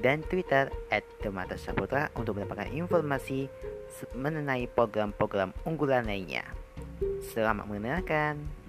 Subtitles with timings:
[0.00, 3.48] dan Twitter at Demata Saputra untuk mendapatkan informasi
[4.12, 6.44] mengenai program-program unggulan lainnya.
[7.32, 8.65] Selamat mendengarkan.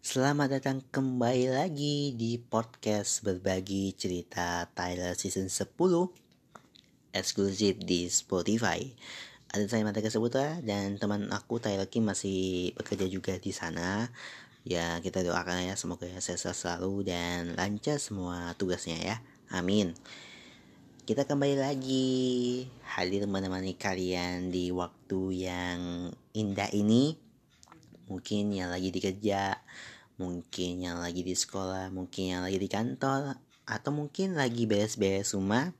[0.00, 5.76] Selamat datang kembali lagi di podcast berbagi cerita Tyler season 10
[7.12, 8.80] eksklusif di Spotify.
[9.52, 14.08] Ada saya Mata Kesebuta dan teman aku Tyler Kim masih bekerja juga di sana.
[14.64, 19.16] Ya kita doakan ya semoga sehat selalu dan lancar semua tugasnya ya.
[19.52, 19.92] Amin.
[21.04, 22.08] Kita kembali lagi
[22.96, 27.29] hadir menemani kalian di waktu yang indah ini.
[28.10, 29.54] Mungkin yang lagi dikerja,
[30.18, 35.70] mungkin yang lagi di sekolah, mungkin yang lagi di kantor, atau mungkin lagi beres-beres rumah,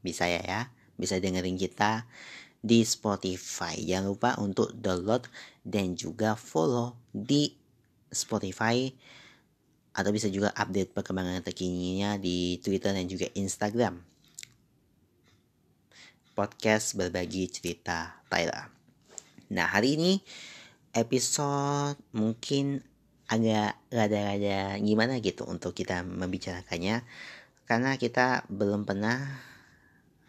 [0.00, 0.60] bisa ya ya,
[0.96, 2.08] bisa dengerin kita
[2.64, 3.76] di Spotify.
[3.76, 5.28] Jangan lupa untuk download
[5.60, 7.52] dan juga follow di
[8.08, 8.88] Spotify
[9.94, 14.00] atau bisa juga update perkembangan terkininya di Twitter dan juga Instagram.
[16.34, 18.66] Podcast berbagi cerita Tyler.
[19.54, 20.12] Nah, hari ini
[20.94, 22.80] episode mungkin
[23.26, 27.02] agak rada-rada gimana gitu untuk kita membicarakannya
[27.64, 29.18] karena kita belum pernah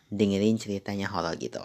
[0.09, 1.61] dengerin ceritanya horor gitu.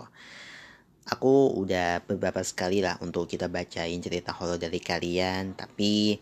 [1.10, 6.18] Aku udah beberapa sekali lah untuk kita bacain cerita horor dari kalian, tapi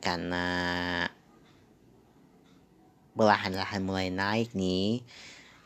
[0.00, 0.46] karena
[3.16, 5.02] belahan-lahan mulai naik nih,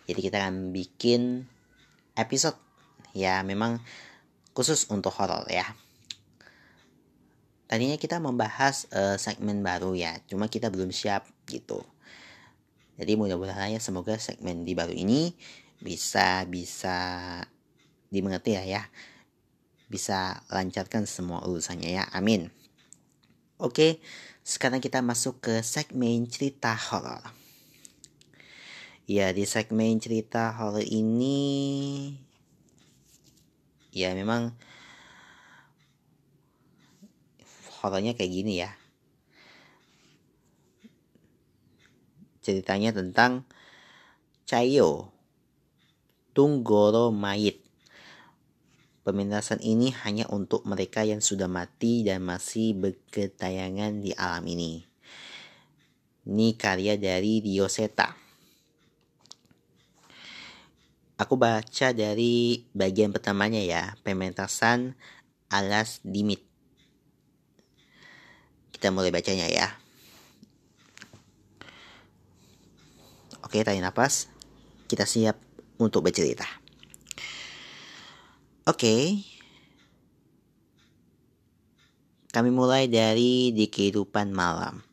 [0.06, 1.44] jadi kita akan bikin
[2.15, 2.59] episode
[3.15, 3.82] ya memang
[4.54, 5.66] khusus untuk horor ya.
[7.68, 11.84] Tadinya kita membahas uh, segmen baru ya, cuma kita belum siap gitu.
[12.96, 15.36] Jadi mudah-mudahan ya semoga segmen di baru ini
[15.78, 16.98] bisa bisa
[18.08, 18.82] dimengerti ya ya.
[19.86, 22.04] Bisa lancarkan semua urusannya ya.
[22.10, 22.48] Amin.
[23.60, 24.00] Oke,
[24.40, 27.20] sekarang kita masuk ke segmen cerita horor.
[29.04, 32.16] Ya, di segmen cerita horor ini
[33.92, 34.54] ya memang
[37.78, 38.71] horornya kayak gini ya.
[42.43, 43.44] Ceritanya tentang
[44.49, 45.12] Chayo
[46.33, 47.61] Tunggoro Mayit.
[49.05, 54.84] Pementasan ini hanya untuk mereka yang sudah mati dan masih berketayangan di alam ini.
[56.28, 58.12] Ini karya dari Dioseta.
[61.19, 64.95] Aku baca dari bagian pertamanya ya, pementasan
[65.50, 66.47] alas dimit.
[68.78, 69.75] Kita mulai bacanya ya.
[73.42, 74.30] Oke, tarik nafas.
[74.86, 75.34] Kita siap
[75.83, 76.47] untuk bercerita.
[78.71, 79.19] Oke.
[82.30, 84.86] Kami mulai dari di kehidupan malam.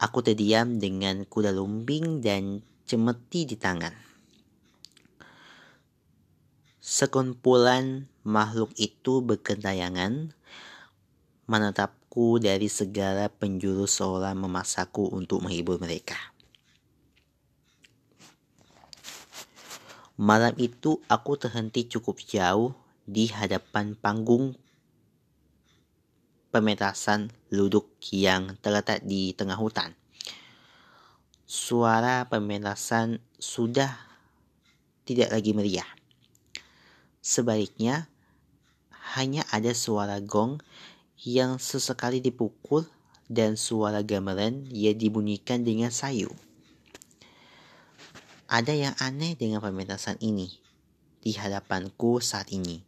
[0.00, 3.92] Aku terdiam dengan kuda lumbing dan cemeti di tangan.
[6.80, 10.32] Sekumpulan makhluk itu berkentayangan
[12.14, 16.14] menetapku dari segala penjuru seolah memaksaku untuk menghibur mereka.
[20.14, 22.70] Malam itu aku terhenti cukup jauh
[23.02, 24.54] di hadapan panggung
[26.54, 29.90] pemetasan luduk yang terletak di tengah hutan.
[31.44, 33.90] Suara pemetasan sudah
[35.02, 35.90] tidak lagi meriah.
[37.18, 38.06] Sebaliknya,
[39.18, 40.62] hanya ada suara gong
[41.24, 42.84] yang sesekali dipukul
[43.32, 46.28] dan suara gamelan yang dibunyikan dengan sayu.
[48.44, 50.52] Ada yang aneh dengan pementasan ini
[51.24, 52.84] di hadapanku saat ini.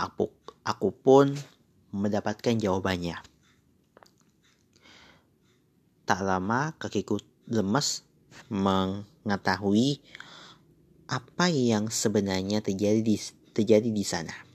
[0.00, 0.32] Aku,
[0.64, 1.36] aku pun
[1.92, 3.20] mendapatkan jawabannya.
[6.08, 8.02] Tak lama kakiku lemas
[8.48, 10.00] mengetahui
[11.04, 13.20] apa yang sebenarnya terjadi di,
[13.52, 14.53] terjadi di sana.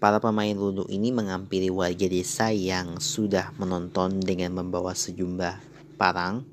[0.00, 5.60] Para pemain ludo ini mengampiri warga desa yang sudah menonton dengan membawa sejumlah
[6.00, 6.48] parang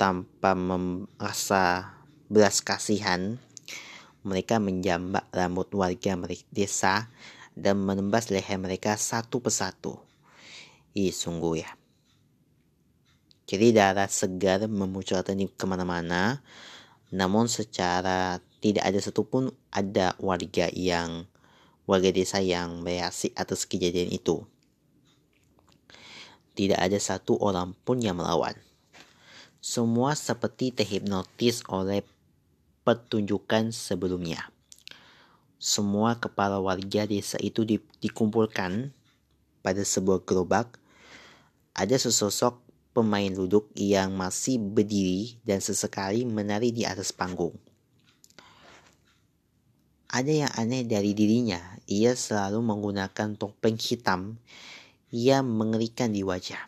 [0.00, 1.92] tanpa merasa
[2.32, 3.36] belas kasihan.
[4.24, 6.16] Mereka menjambak rambut warga
[6.48, 7.12] desa
[7.52, 10.00] dan menembas leher mereka satu persatu.
[10.96, 11.70] Ih, sungguh ya.
[13.44, 16.40] Jadi darah segar memuncratkan di ke mana-mana,
[17.12, 21.28] namun secara tidak ada satupun ada warga yang
[21.86, 24.42] warga desa yang bereaksi atas kejadian itu.
[26.58, 28.58] Tidak ada satu orang pun yang melawan.
[29.62, 32.02] Semua seperti terhipnotis oleh
[32.86, 34.50] pertunjukan sebelumnya.
[35.58, 38.94] Semua kepala warga desa itu di, dikumpulkan
[39.66, 40.78] pada sebuah gerobak.
[41.74, 42.62] Ada sesosok
[42.96, 47.52] pemain luduk yang masih berdiri dan sesekali menari di atas panggung.
[50.08, 54.38] Ada yang aneh dari dirinya, ia selalu menggunakan topeng hitam
[55.14, 56.60] yang mengerikan di wajah.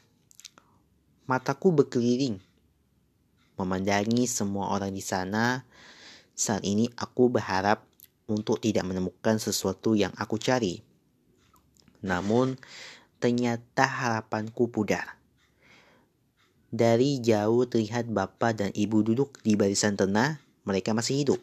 [1.26, 2.38] Mataku berkeliling,
[3.58, 5.66] memandangi semua orang di sana.
[6.38, 7.82] Saat ini aku berharap
[8.30, 10.80] untuk tidak menemukan sesuatu yang aku cari.
[11.98, 12.54] Namun,
[13.18, 15.18] ternyata harapanku pudar.
[16.70, 21.40] Dari jauh terlihat bapak dan ibu duduk di barisan tengah, mereka masih hidup.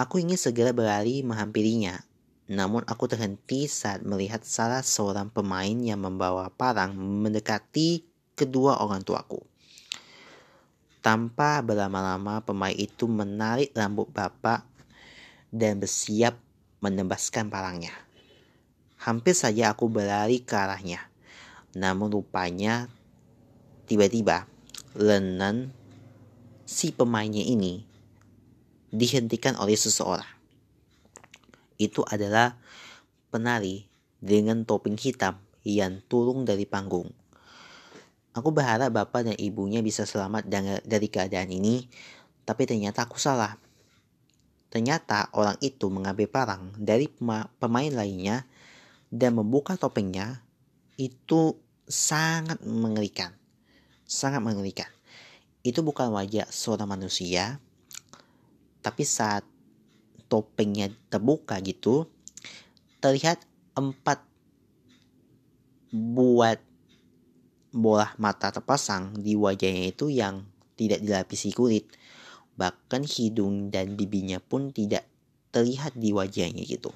[0.00, 2.00] Aku ingin segera berlari menghampirinya,
[2.48, 9.44] namun aku terhenti saat melihat salah seorang pemain yang membawa parang mendekati kedua orang tuaku.
[11.04, 14.64] Tanpa berlama-lama pemain itu menarik rambut bapak
[15.52, 16.40] dan bersiap
[16.80, 17.92] menembaskan parangnya.
[19.04, 21.12] Hampir saja aku berlari ke arahnya.
[21.76, 22.88] Namun rupanya
[23.84, 24.48] tiba-tiba
[24.96, 25.76] lenan
[26.64, 27.89] si pemainnya ini
[28.90, 30.28] dihentikan oleh seseorang.
[31.80, 32.58] Itu adalah
[33.30, 33.88] penari
[34.20, 37.08] dengan topeng hitam yang turun dari panggung.
[38.30, 40.46] Aku berharap bapak dan ibunya bisa selamat
[40.86, 41.90] dari keadaan ini,
[42.46, 43.58] tapi ternyata aku salah.
[44.70, 47.10] Ternyata orang itu mengambil parang dari
[47.58, 48.46] pemain lainnya
[49.10, 50.46] dan membuka topengnya.
[50.94, 51.58] Itu
[51.90, 53.34] sangat mengerikan.
[54.06, 54.86] Sangat mengerikan.
[55.66, 57.58] Itu bukan wajah seorang manusia,
[58.80, 59.44] tapi saat
[60.30, 62.08] topengnya terbuka gitu
[63.00, 63.40] terlihat
[63.76, 64.24] empat
[65.90, 66.60] buat
[67.70, 70.46] bola mata terpasang di wajahnya itu yang
[70.78, 71.90] tidak dilapisi kulit.
[72.54, 75.06] Bahkan hidung dan bibinya pun tidak
[75.50, 76.92] terlihat di wajahnya gitu.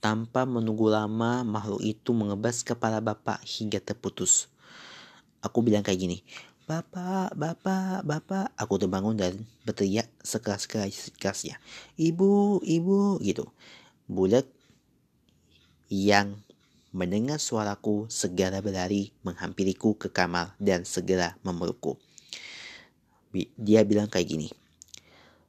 [0.00, 4.48] Tanpa menunggu lama makhluk itu mengebas kepala bapak hingga terputus.
[5.44, 6.18] Aku bilang kayak gini
[6.70, 8.54] Bapak, bapak, bapak.
[8.54, 11.58] Aku terbangun dan berteriak sekeras-kerasnya.
[11.98, 13.50] Ibu, ibu, gitu.
[14.06, 14.46] Bulat
[15.90, 16.38] yang
[16.94, 21.98] mendengar suaraku segera berlari menghampiriku ke kamar dan segera memelukku.
[23.58, 24.54] Dia bilang kayak gini.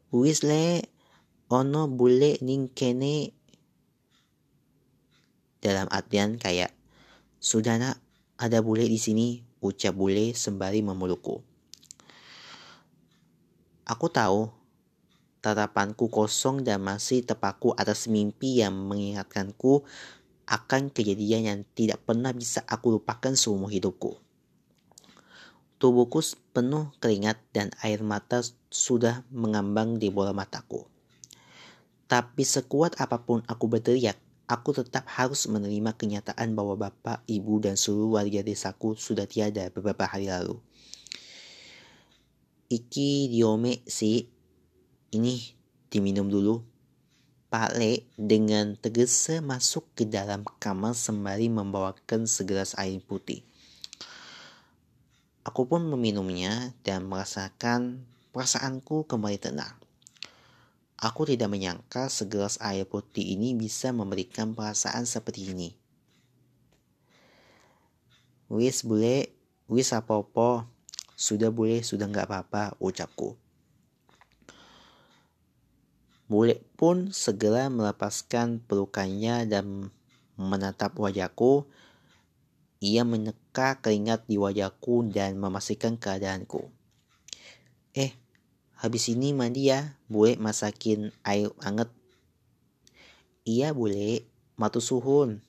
[0.09, 0.89] Wis le,
[1.53, 3.29] ono bule ning kene.
[5.61, 6.73] Dalam artian kayak,
[7.37, 8.01] sudah nak,
[8.41, 11.45] ada bule di sini, ucap bule sembari memelukku.
[13.85, 14.49] Aku tahu
[15.41, 19.85] tatapanku kosong dan masih terpaku atas mimpi yang mengingatkanku
[20.49, 24.17] akan kejadian yang tidak pernah bisa aku lupakan seumur hidupku.
[25.81, 26.21] Tubuhku
[26.53, 30.85] penuh keringat dan air mata sudah mengambang di bola mataku.
[32.05, 34.19] Tapi sekuat apa pun aku berteriak,
[34.51, 40.03] aku tetap harus menerima kenyataan bahwa bapak, ibu, dan seluruh warga desaku sudah tiada beberapa
[40.03, 40.59] hari lalu.
[42.67, 44.27] Iki diome sih,
[45.15, 45.39] ini
[45.87, 46.67] diminum dulu.
[47.51, 53.43] Pak Le dengan tergesa masuk ke dalam kamar sembari membawakan segelas air putih.
[55.43, 59.80] Aku pun meminumnya dan merasakan perasaanku kembali tenang.
[61.01, 65.73] Aku tidak menyangka segelas air putih ini bisa memberikan perasaan seperti ini.
[68.53, 69.33] Wis bule,
[69.65, 70.69] wis apa-apa,
[71.17, 73.33] sudah boleh, sudah nggak apa-apa, ucapku.
[76.29, 79.89] Bule pun segera melepaskan pelukannya dan
[80.37, 81.65] menatap wajahku.
[82.77, 86.69] Ia meneka keringat di wajahku dan memastikan keadaanku.
[87.97, 88.20] Eh,
[88.81, 91.93] habis ini mandi ya, boleh masakin air hangat.
[93.45, 94.25] Iya boleh,
[94.57, 95.45] matu suhun.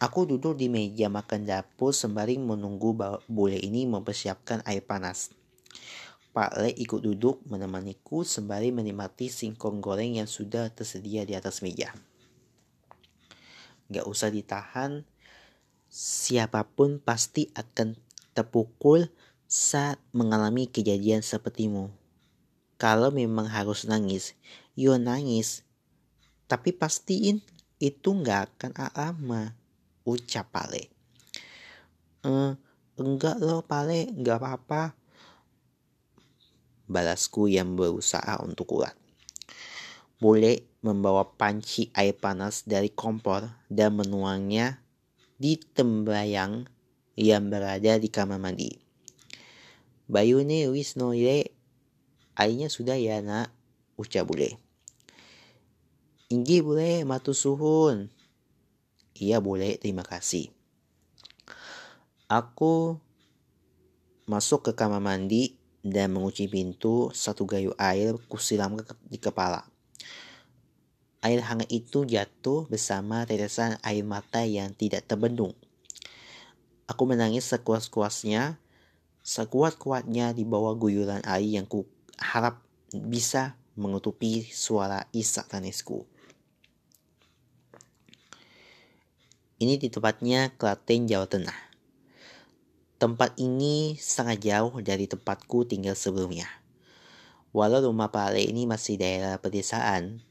[0.00, 2.96] Aku duduk di meja makan dapur sembari menunggu
[3.28, 5.34] bule ini mempersiapkan air panas.
[6.30, 11.90] Pak Le ikut duduk menemaniku sembari menikmati singkong goreng yang sudah tersedia di atas meja.
[13.90, 15.02] Gak usah ditahan,
[15.90, 17.98] siapa pun pasti akan
[18.30, 19.10] terpukul
[19.50, 21.90] saat mengalami kejadian sepertimu.
[22.78, 24.38] Kalau memang harus nangis,
[24.78, 25.66] yo nangis.
[26.46, 27.42] Tapi pastiin
[27.82, 29.58] itu gak akan lama,
[30.06, 30.86] ucap Pale.
[32.22, 32.52] Eh,
[32.94, 34.94] enggak loh Pale, gak apa-apa
[36.90, 38.94] balasku yang berusaha untuk kuat.
[40.18, 44.82] Boleh membawa panci air panas dari kompor dan menuangnya
[45.38, 46.66] di tembayang
[47.14, 48.89] yang berada di kamar mandi.
[50.10, 51.54] Bayu ne wis noire,
[52.34, 53.54] airnya sudah ya nak,
[53.94, 54.58] ucap bule.
[56.34, 58.10] Inggi boleh matu suhun.
[59.14, 60.50] Iya boleh, terima kasih.
[62.26, 62.98] Aku
[64.26, 69.66] masuk ke kamar mandi dan mengunci pintu, satu gayu air kusiram di kepala.
[71.22, 75.54] Air hangat itu jatuh bersama tetesan air mata yang tidak terbendung.
[76.90, 78.58] Aku menangis sekuas-kuasnya,
[79.20, 81.84] sekuat-kuatnya di bawah guyuran air yang ku
[82.18, 86.04] harap bisa menutupi suara isak tangisku.
[89.60, 91.58] Ini di tempatnya Klaten, Jawa Tengah.
[92.96, 96.48] Tempat ini sangat jauh dari tempatku tinggal sebelumnya.
[97.52, 100.24] Walau rumah Pak ini masih daerah pedesaan,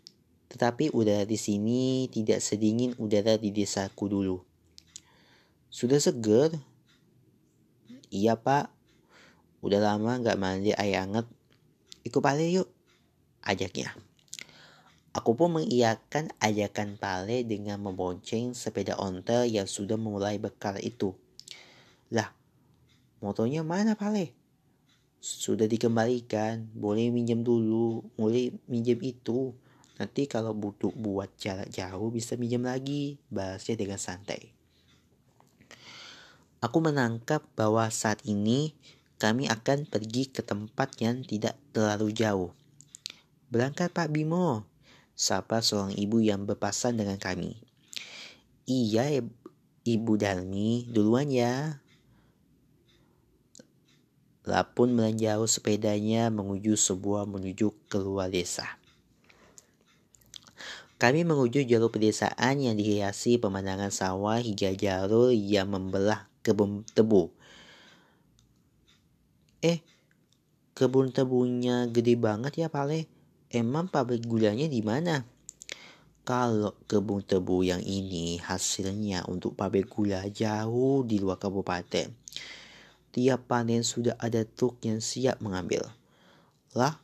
[0.49, 4.37] tetapi udara di sini tidak sedingin udara di desaku dulu.
[5.69, 6.57] Sudah seger?
[8.09, 8.73] Iya pak,
[9.59, 11.27] udah lama gak mandi air hangat.
[12.03, 12.67] Ikut Pale yuk,
[13.43, 13.91] ajaknya.
[15.11, 21.17] Aku pun mengiyakan ajakan Pale dengan membonceng sepeda ontel yang sudah mulai bekal itu.
[22.13, 22.29] Lah,
[23.19, 24.31] Motonya mana Pale?
[25.19, 29.51] Sudah dikembalikan, boleh minjem dulu, boleh minjem itu.
[29.99, 34.55] Nanti kalau butuh buat jarak jauh bisa minjem lagi, bahasnya dengan santai.
[36.63, 38.71] Aku menangkap bahwa saat ini
[39.19, 42.51] kami akan pergi ke tempat yang tidak terlalu jauh.
[43.51, 44.63] Berangkat Pak Bimo,
[45.11, 47.59] sapa seorang ibu yang berpasan dengan kami.
[48.63, 49.19] Iya,
[49.83, 51.81] Ibu Darmi, duluan ya,
[54.49, 58.81] Lapun melanjau sepedanya menuju sebuah menuju keluar desa.
[60.97, 67.29] Kami menuju jalur pedesaan yang dihiasi pemandangan sawah hingga jalur yang membelah kebun tebu.
[69.59, 69.83] Eh,
[70.77, 73.09] kebun tebunya gede banget ya Pale.
[73.49, 75.25] Emang pabrik gulanya di mana?
[76.23, 82.13] Kalau kebun tebu yang ini hasilnya untuk pabrik gula jauh di luar kabupaten
[83.09, 85.81] tiap panen sudah ada truk yang siap mengambil.
[86.77, 87.01] Lah,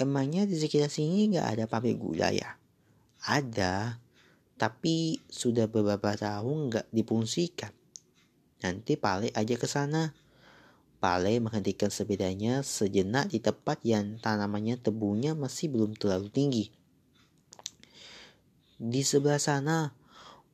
[0.00, 2.56] emangnya di sekitar sini nggak ada pabrik gula ya?
[3.28, 4.00] Ada,
[4.56, 7.72] tapi sudah beberapa tahun nggak dipungsikan.
[8.64, 10.16] Nanti Pale aja ke sana.
[10.96, 16.64] Pale menghentikan sepedanya sejenak di tempat yang tanamannya tebunya masih belum terlalu tinggi.
[18.80, 19.92] Di sebelah sana,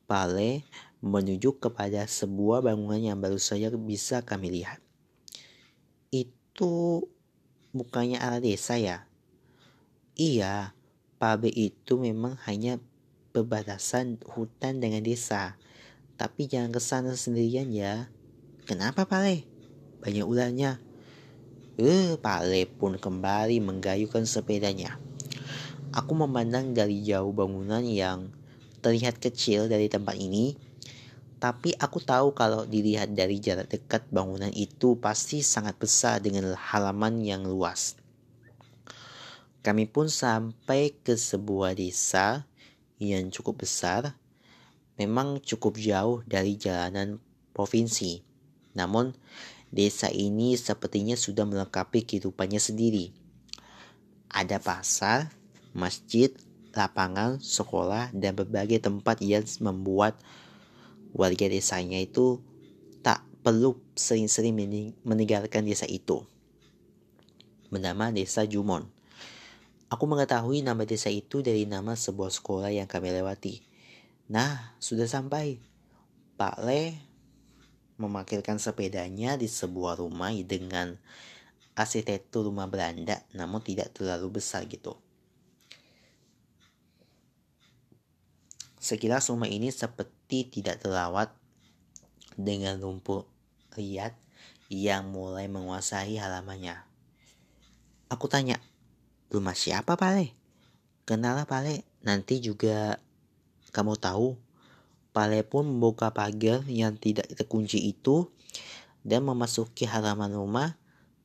[0.03, 0.67] Pale
[1.03, 4.83] menuju kepada sebuah bangunan yang baru saja bisa kami lihat.
[6.11, 7.07] Itu
[7.71, 9.07] bukannya ala desa ya?
[10.15, 10.75] Iya,
[11.19, 12.79] pabrik itu memang hanya
[13.31, 15.55] perbatasan hutan dengan desa.
[16.19, 18.07] Tapi jangan ke sana sendirian ya.
[18.63, 19.52] Kenapa Pale?
[20.03, 20.83] Banyak ularnya.
[21.79, 24.99] Eh, Pale pun kembali menggayukan sepedanya.
[25.95, 28.29] Aku memandang dari jauh bangunan yang
[28.83, 30.73] terlihat kecil dari tempat ini
[31.43, 37.19] tapi aku tahu kalau dilihat dari jarak dekat bangunan itu pasti sangat besar dengan halaman
[37.19, 37.99] yang luas.
[39.59, 42.47] Kami pun sampai ke sebuah desa
[42.95, 44.15] yang cukup besar,
[44.95, 47.19] memang cukup jauh dari jalanan
[47.51, 48.23] provinsi.
[48.79, 49.11] Namun,
[49.73, 53.09] desa ini sepertinya sudah melengkapi kehidupannya sendiri.
[54.29, 55.33] Ada pasar,
[55.73, 56.29] masjid,
[56.77, 60.13] lapangan, sekolah, dan berbagai tempat yang membuat
[61.17, 62.41] warga desanya itu
[63.01, 64.53] tak perlu sering-sering
[65.01, 66.21] meninggalkan desa itu.
[67.73, 68.85] Bernama Desa Jumon.
[69.89, 73.65] Aku mengetahui nama desa itu dari nama sebuah sekolah yang kami lewati.
[74.29, 75.57] Nah, sudah sampai.
[76.33, 77.12] Pak Le
[77.97, 80.97] memakirkan sepedanya di sebuah rumah dengan
[81.73, 84.97] arsitektur rumah Belanda namun tidak terlalu besar gitu.
[88.83, 91.31] Sekilas rumah ini seperti tidak terawat
[92.35, 93.23] dengan rumput
[93.79, 94.11] liat
[94.67, 96.83] yang mulai menguasai halamannya.
[98.11, 98.59] Aku tanya,
[99.31, 100.35] rumah siapa Pale?
[101.07, 102.99] Kenal Pale, nanti juga
[103.73, 104.37] kamu tahu.
[105.13, 108.33] Pale pun membuka pagar yang tidak terkunci itu
[109.05, 110.73] dan memasuki halaman rumah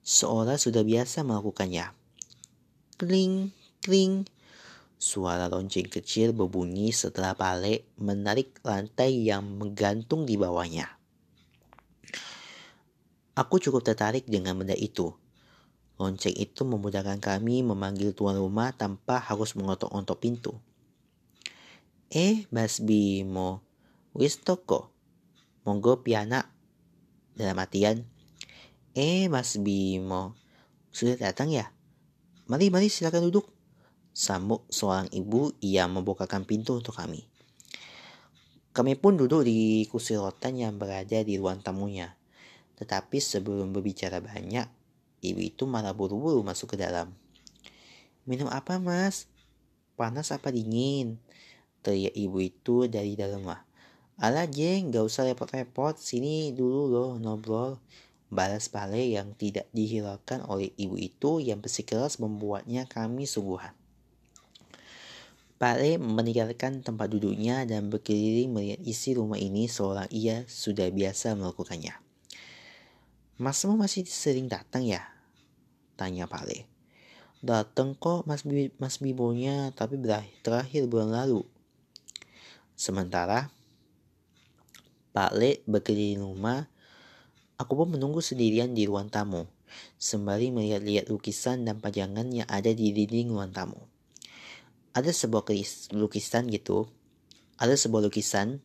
[0.04, 1.96] seolah sudah biasa melakukannya.
[3.00, 3.48] Kling,
[3.80, 4.28] kling.
[4.98, 10.98] Suara lonceng kecil berbunyi setelah Pale menarik lantai yang menggantung di bawahnya.
[13.38, 15.14] Aku cukup tertarik dengan benda itu.
[15.94, 20.52] Lonceng itu memudahkan kami memanggil tuan rumah tanpa harus mengotok-ontok pintu.
[22.10, 23.67] Eh, Mas Bimo,
[24.16, 24.92] wis toko.
[25.66, 26.52] Monggo piana.
[27.38, 28.02] Dalam artian,
[28.98, 30.34] eh Mas Bimo,
[30.90, 31.70] sudah datang ya?
[32.50, 33.46] Mari, mari silakan duduk.
[34.10, 37.28] Sambut seorang ibu yang membukakan pintu untuk kami.
[38.74, 42.16] Kami pun duduk di kursi rotan yang berada di ruang tamunya.
[42.80, 44.66] Tetapi sebelum berbicara banyak,
[45.22, 47.14] ibu itu malah buru-buru masuk ke dalam.
[48.24, 49.28] Minum apa mas?
[49.94, 51.20] Panas apa dingin?
[51.86, 53.67] Teriak ibu itu dari dalam rumah.
[54.18, 57.78] Alah jeng, gak usah repot-repot, sini dulu loh ngobrol.
[58.28, 63.72] Balas Pale yang tidak dihiraukan oleh ibu itu yang bersikeras membuatnya kami sungguhan.
[65.58, 71.94] Pale meninggalkan tempat duduknya dan berkeliling melihat isi rumah ini seolah ia sudah biasa melakukannya.
[73.38, 75.02] Masmu masih sering datang ya?
[75.94, 76.66] Tanya Pale.
[77.38, 79.94] Datang kok Mas, Bi Mas Bibonya, tapi
[80.42, 81.46] terakhir bulan lalu.
[82.74, 83.50] Sementara
[85.18, 86.70] Pak Le berkeliling rumah,
[87.58, 89.50] aku pun menunggu sendirian di ruang tamu,
[89.98, 93.82] sembari melihat-lihat lukisan dan pajangan yang ada di dinding ruang tamu.
[94.94, 95.42] Ada sebuah
[95.98, 96.86] lukisan gitu,
[97.58, 98.62] ada sebuah lukisan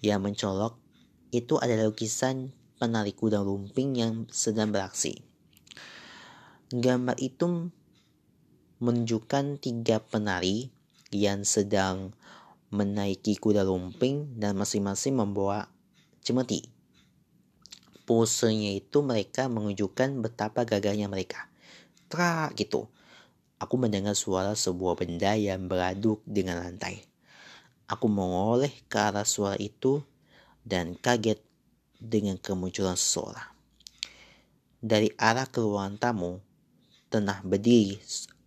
[0.00, 0.80] yang mencolok,
[1.28, 5.28] itu adalah lukisan penari kuda lumping yang sedang beraksi.
[6.72, 7.68] Gambar itu
[8.80, 10.72] menunjukkan tiga penari
[11.12, 12.16] yang sedang
[12.70, 15.70] menaiki kuda lumping dan masing-masing membawa
[16.22, 16.66] cemeti.
[18.06, 21.50] Posenya itu mereka menunjukkan betapa gagahnya mereka.
[22.06, 22.86] Tra gitu.
[23.58, 27.02] Aku mendengar suara sebuah benda yang beraduk dengan lantai.
[27.88, 30.02] Aku mengoleh ke arah suara itu
[30.62, 31.40] dan kaget
[31.98, 33.48] dengan kemunculan seseorang.
[34.82, 36.38] Dari arah keluaran tamu,
[37.08, 37.96] tengah berdiri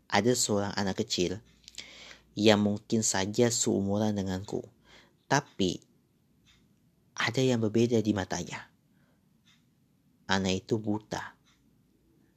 [0.08, 1.42] ada seorang anak kecil
[2.40, 4.64] yang mungkin saja seumuran denganku.
[5.28, 5.84] Tapi
[7.20, 8.72] ada yang berbeda di matanya.
[10.32, 11.36] Anak itu buta.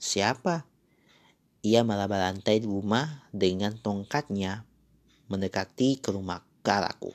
[0.02, 0.66] Siapa?
[1.62, 4.66] Ia meraba lantai rumah dengan tongkatnya
[5.30, 7.14] mendekati ke rumah karaku.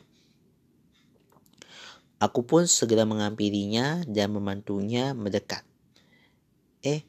[2.24, 5.68] Aku pun segera mengampirinya dan membantunya mendekat.
[6.82, 7.04] Eh,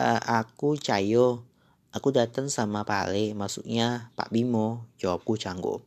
[0.00, 1.51] uh, aku Cayo.
[1.92, 4.88] Aku datang sama Pak Le, maksudnya Pak Bimo.
[4.96, 5.84] Jawabku canggung.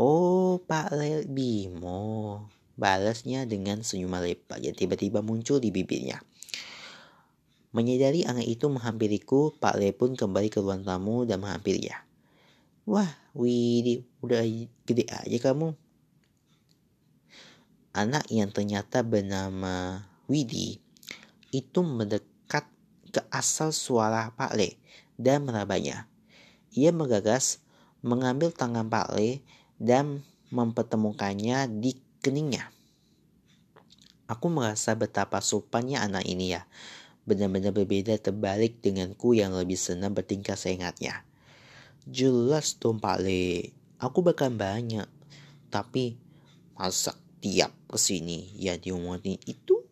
[0.00, 2.48] Oh, Pak Le Bimo.
[2.80, 6.24] Balasnya dengan senyuman lebar yang tiba-tiba muncul di bibirnya.
[7.76, 12.00] Menyadari anak itu menghampiriku, Pak Le pun kembali ke ruang tamu dan menghampirinya.
[12.88, 14.40] Wah, Widi, udah
[14.88, 15.76] gede aja kamu.
[17.92, 20.00] Anak yang ternyata bernama
[20.32, 20.80] Widi
[21.52, 22.64] itu mendekat
[23.12, 24.79] ke asal suara Pak Le
[25.20, 26.08] dan merabanya.
[26.72, 27.60] Ia menggagas
[28.00, 29.44] mengambil tangan Pak Le
[29.76, 32.72] dan mempertemukannya di keningnya.
[34.24, 36.64] Aku merasa betapa sopannya anak ini ya.
[37.28, 41.26] Benar-benar berbeda terbalik denganku yang lebih senang bertingkah seingatnya.
[42.08, 45.04] Jelas dong Pak Le, aku bahkan banyak.
[45.68, 46.16] Tapi
[46.80, 47.12] masa
[47.44, 49.84] tiap ke sini ya diomongin itu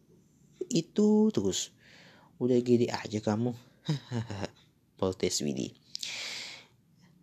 [0.73, 1.73] itu terus
[2.41, 3.53] udah gede aja kamu
[4.99, 5.73] protes Widi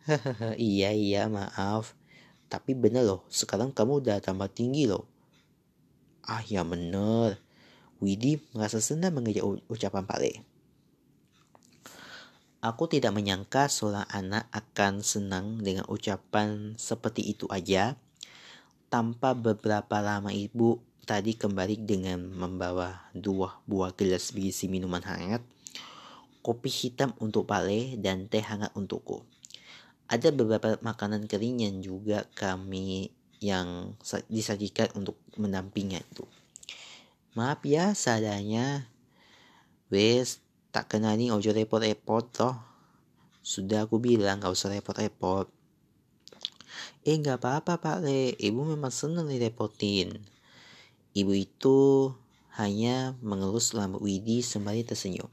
[0.62, 1.98] iya iya maaf.
[2.46, 5.10] Tapi bener loh sekarang kamu udah tambah tinggi loh.
[6.26, 7.42] Ah ya bener.
[7.98, 10.34] Widi merasa senang mengejar ucapan Pak Le.
[12.66, 17.94] Aku tidak menyangka seorang anak akan senang dengan ucapan seperti itu aja.
[18.90, 25.46] Tanpa beberapa lama ibu tadi kembali dengan membawa dua buah gelas berisi minuman hangat,
[26.46, 29.26] kopi hitam untuk Pale, dan teh hangat untukku.
[30.06, 33.10] Ada beberapa makanan kering yang juga kami
[33.42, 33.98] yang
[34.30, 36.30] disajikan untuk mendampingnya itu.
[37.34, 38.86] Maaf ya seadanya.
[39.90, 42.54] Wes, tak kena nih ojo repot-repot toh.
[43.42, 45.50] Sudah aku bilang gak usah repot-repot.
[47.02, 50.22] Eh gak apa-apa Pak Le, ibu memang senang direpotin.
[51.18, 52.14] Ibu itu
[52.54, 55.30] hanya mengelus selama Widi sembari tersenyum.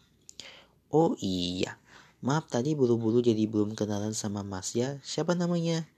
[0.93, 1.81] Oh iya,
[2.21, 5.01] maaf tadi buru-buru jadi belum kenalan sama Mas ya.
[5.01, 5.89] Siapa namanya?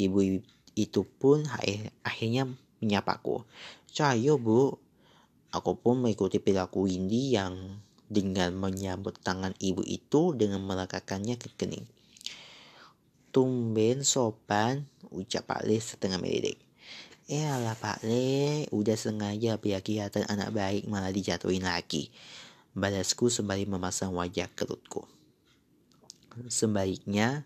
[0.00, 0.40] Ibu
[0.80, 1.44] itu pun
[2.00, 2.48] akhirnya
[2.80, 3.44] menyapaku.
[3.92, 4.80] Cayo bu.
[5.52, 11.84] Aku pun mengikuti perilaku Windy yang dengan menyambut tangan ibu itu dengan melekakannya ke kening.
[13.28, 16.56] Tumben sopan, ucap Pak Le setengah meledek.
[17.28, 17.44] Eh
[17.76, 22.08] Pak Le, udah sengaja biar kelihatan anak baik malah dijatuhin lagi.
[22.70, 25.04] Balasku sembari memasang wajah kerutku.
[26.46, 27.42] Sebaliknya,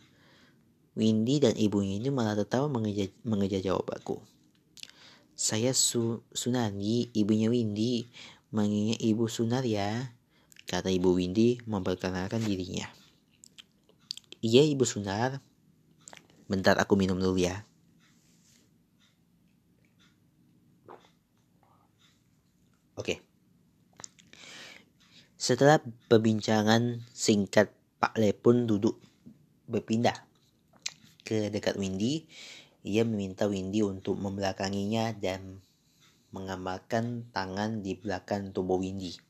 [0.94, 4.20] Windy dan ibunya ini malah tertawa mengejar, mengejar jawab aku.
[5.34, 8.06] Saya Su Sunardi, ibunya Windy.
[8.54, 10.14] Manggilnya Ibu Sunar ya,
[10.70, 12.86] kata Ibu Windy memperkenalkan dirinya.
[14.38, 15.42] Iya Ibu Sunar.
[16.46, 17.66] Bentar aku minum dulu ya.
[22.94, 23.23] Oke.
[25.44, 25.76] Setelah
[26.08, 27.68] perbincangan singkat,
[28.00, 28.96] Pak Le pun duduk
[29.68, 30.16] berpindah
[31.20, 32.24] ke dekat Windy.
[32.80, 35.60] Ia meminta Windy untuk membelakanginya dan
[36.32, 39.20] menggambarkan tangan di belakang tubuh Windy.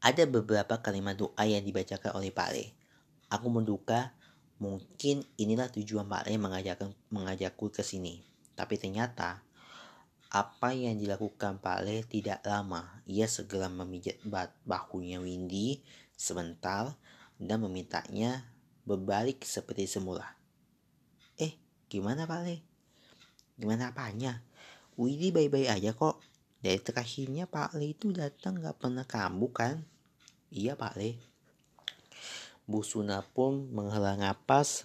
[0.00, 2.72] Ada beberapa kalimat doa yang dibacakan oleh Pak Le.
[3.36, 4.16] Aku menduga
[4.56, 6.40] mungkin inilah tujuan Pak Le
[7.12, 8.24] mengajakku ke sini.
[8.56, 9.43] Tapi ternyata
[10.34, 12.98] apa yang dilakukan Pak Le tidak lama.
[13.06, 14.18] Ia segera memijat
[14.66, 15.78] bahunya Windy
[16.18, 16.98] sebentar
[17.38, 18.42] dan memintanya
[18.82, 20.34] berbalik seperti semula.
[21.38, 21.54] Eh,
[21.86, 22.58] gimana Pak Le?
[23.54, 24.42] Gimana apanya?
[24.98, 26.18] Windy baik-baik aja kok.
[26.58, 29.86] Dari terakhirnya Pak Le itu datang gak pernah kambuh kan?
[30.50, 31.14] Iya Pak Le.
[32.66, 34.82] Bu Suna pun menghela napas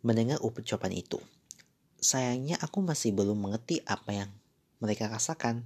[0.00, 1.20] mendengar ucapan itu.
[2.02, 4.30] Sayangnya aku masih belum mengerti apa yang
[4.82, 5.62] mereka rasakan.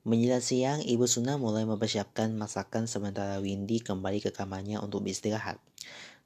[0.00, 5.60] Menjelang siang, Ibu Suna mulai mempersiapkan masakan sementara Windy kembali ke kamarnya untuk beristirahat.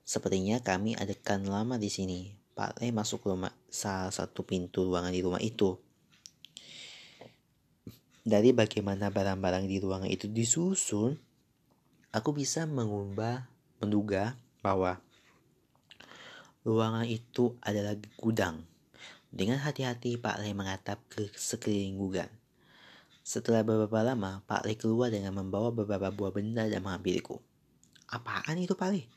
[0.07, 2.39] Sepertinya kami adakan lama di sini.
[2.55, 5.75] Pak Le masuk ke rumah salah satu pintu ruangan di rumah itu.
[8.23, 11.19] Dari bagaimana barang-barang di ruangan itu disusun,
[12.15, 13.43] aku bisa mengubah
[13.83, 15.03] menduga bahwa
[16.63, 18.63] ruangan itu adalah gudang
[19.35, 22.31] dengan hati-hati Pak Le mengatap ke sekeliling gudang.
[23.27, 27.43] Setelah beberapa lama, Pak Le keluar dengan membawa beberapa buah benda dan mengambilku.
[28.07, 29.11] Apaan itu Pak Le?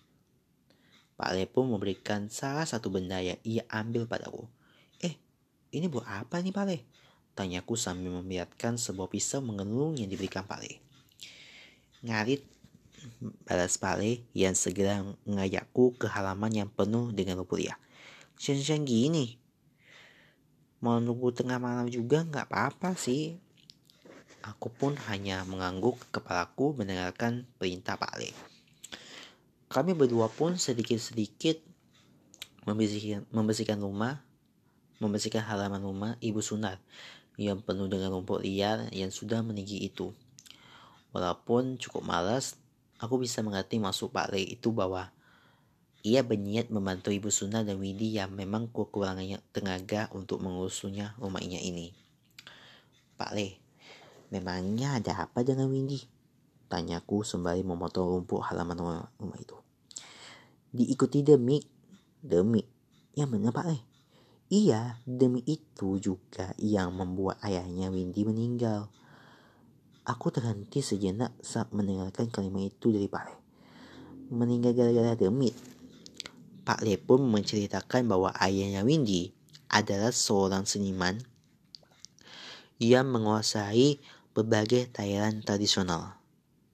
[1.13, 4.49] Pak Le pun memberikan salah satu benda yang ia ambil padaku.
[5.05, 5.13] Eh,
[5.69, 6.81] ini buah apa nih Pak Le?
[7.37, 10.81] Tanyaku sambil membiarkan sebuah pisau mengelung yang diberikan Pak Le.
[12.01, 12.41] Ngarit,
[13.45, 17.77] balas Pak Le yang segera mengajakku ke halaman yang penuh dengan liar.
[18.37, 19.37] Siang-siang gini,
[20.77, 23.37] mau nunggu tengah malam juga nggak apa-apa sih.
[24.45, 28.31] Aku pun hanya mengangguk kepalaku mendengarkan perintah Pak Le.
[29.67, 31.59] Kami berdua pun sedikit-sedikit
[32.63, 34.23] membersihkan, membersihkan rumah,
[35.03, 36.79] membersihkan halaman rumah Ibu Sunar
[37.35, 40.15] yang penuh dengan rumput liar yang sudah meninggi itu.
[41.11, 42.55] Walaupun cukup malas,
[43.01, 45.11] aku bisa mengerti maksud Pak Le itu bahwa
[46.07, 51.91] ia berniat membantu Ibu Suna dan Windy yang memang kekurangannya tenaga untuk mengurusunya rumahnya ini.
[53.19, 53.59] Pak Le,
[54.31, 55.99] memangnya ada apa dengan Windy?
[56.71, 58.79] Tanyaku sembari memotong rumput halaman
[59.19, 59.59] rumah, itu.
[60.71, 61.59] Diikuti demi,
[62.23, 62.63] demi,
[63.11, 63.77] yang mana Pak Le?
[64.47, 68.87] Iya, demi itu juga yang membuat ayahnya Windy meninggal.
[70.07, 73.35] Aku terhenti sejenak saat mendengarkan kalimat itu dari Pak Le.
[74.31, 75.55] Meninggal gara-gara demit,
[76.67, 79.31] Pak Le pun menceritakan bahwa ayahnya Windy
[79.71, 81.15] adalah seorang seniman
[82.75, 84.03] yang menguasai
[84.35, 86.19] berbagai tarian tradisional.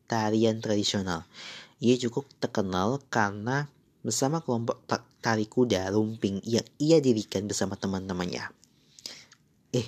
[0.10, 1.30] Tarian tradisional.
[1.78, 3.70] Ia cukup terkenal karena
[4.02, 4.82] bersama kelompok
[5.22, 8.50] tari kuda lumping yang ia dirikan bersama teman-temannya.
[9.78, 9.88] Eh,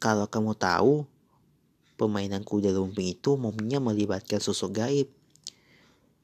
[0.00, 1.04] kalau kamu tahu,
[2.00, 5.08] permainan kuda lumping itu umumnya melibatkan sosok gaib.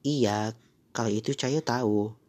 [0.01, 0.57] Iya,
[0.97, 2.22] kalau itu saya tahu.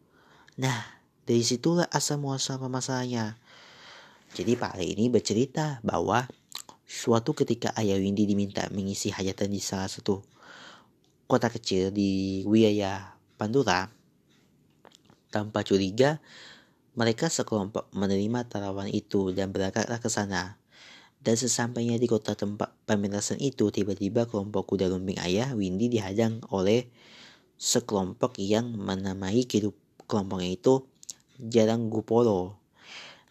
[0.54, 0.86] Nah,
[1.26, 3.34] dari situlah asal muasal masalahnya.
[4.34, 6.26] Jadi Pak Ale ini bercerita bahwa
[6.86, 10.22] suatu ketika Ayah Windy diminta mengisi hajatan di salah satu
[11.26, 13.90] kota kecil di wilayah Pandura,
[15.34, 16.22] tanpa curiga,
[16.94, 20.62] mereka sekelompok menerima tawaran itu dan berangkatlah ke sana.
[21.18, 26.86] Dan sesampainya di kota tempat pementasan itu, tiba-tiba kelompok kuda lumping ayah Windy dihadang oleh
[27.58, 29.74] sekelompok yang menamai kehidup
[30.06, 30.84] kelompoknya itu
[31.36, 32.54] Jarang Gupolo.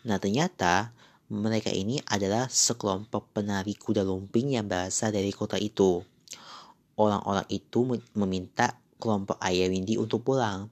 [0.04, 0.92] Nah ternyata
[1.32, 6.04] mereka ini adalah sekelompok penari kuda lumping yang berasal dari kota itu.
[6.94, 10.70] Orang-orang itu meminta kelompok Ayah Windy untuk pulang.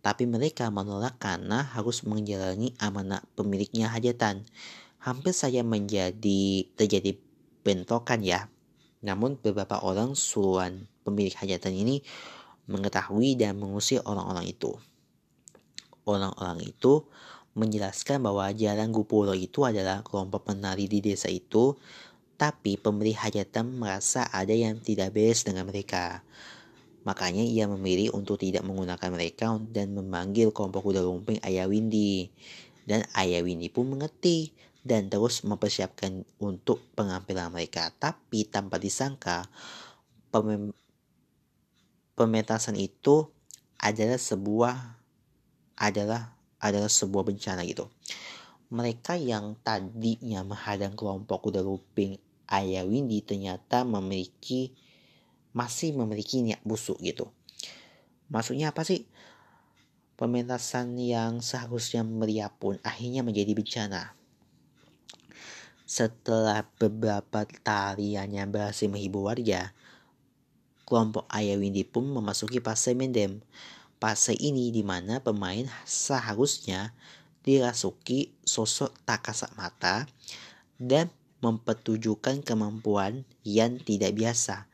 [0.00, 4.48] Tapi mereka menolak karena harus menjalani amanah pemiliknya hajatan.
[4.98, 7.20] Hampir saja menjadi terjadi
[7.62, 8.48] bentrokan ya.
[9.04, 12.00] Namun beberapa orang suruhan pemilik hajatan ini
[12.68, 14.76] mengetahui dan mengusir orang-orang itu.
[16.10, 17.06] Orang-orang itu
[17.54, 21.78] menjelaskan bahwa Jalan Gupuro itu adalah kelompok penari di desa itu,
[22.40, 26.24] tapi pemberi hajatan merasa ada yang tidak beres dengan mereka.
[27.04, 32.28] Makanya ia memilih untuk tidak menggunakan mereka dan memanggil kelompok kuda lumping Ayah Windy.
[32.84, 34.52] Dan Ayah Windy pun mengerti
[34.84, 37.88] dan terus mempersiapkan untuk pengampilan mereka.
[37.96, 39.48] Tapi tanpa disangka,
[40.28, 40.72] pem
[42.16, 43.32] pementasan itu
[43.80, 44.99] adalah sebuah
[45.80, 47.88] adalah adalah sebuah bencana gitu.
[48.70, 54.70] Mereka yang tadinya menghadang kelompok kuda lumping Ayah Windy ternyata memiliki
[55.50, 57.32] masih memiliki niat busuk gitu.
[58.30, 59.10] Maksudnya apa sih?
[60.14, 64.02] Pementasan yang seharusnya meriah pun akhirnya menjadi bencana.
[65.88, 69.74] Setelah beberapa tarian yang berhasil menghibur warga,
[70.86, 73.42] kelompok Ayah Windy pun memasuki fase mendem
[74.00, 76.96] fase ini di mana pemain seharusnya
[77.44, 80.08] dirasuki sosok tak kasat mata
[80.80, 81.12] dan
[81.44, 84.68] mempertunjukkan kemampuan yang tidak biasa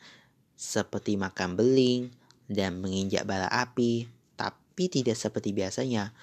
[0.55, 2.15] seperti makan beling
[2.47, 4.07] dan menginjak bara api
[4.39, 6.15] tapi tidak seperti biasanya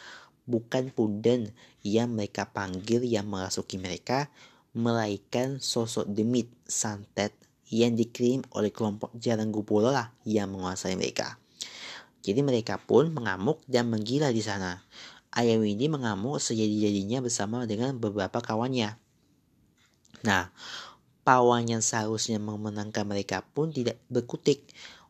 [0.47, 4.31] bukan punden yang mereka panggil yang merasuki mereka
[4.73, 7.31] melainkan sosok demit santet
[7.69, 11.42] yang dikirim oleh kelompok jarang gupul lah yang menguasai mereka.
[12.23, 14.79] Jadi mereka pun mengamuk dan menggila di sana.
[15.35, 18.95] Ayah Windy mengamuk sejadi-jadinya bersama dengan beberapa kawannya.
[20.23, 20.55] Nah,
[21.27, 24.63] pawan yang seharusnya memenangkan mereka pun tidak berkutik.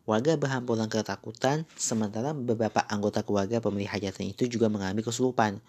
[0.03, 5.63] Warga berhamburan ketakutan, sementara beberapa anggota keluarga pemilik hajatan itu juga mengalami kesurupan.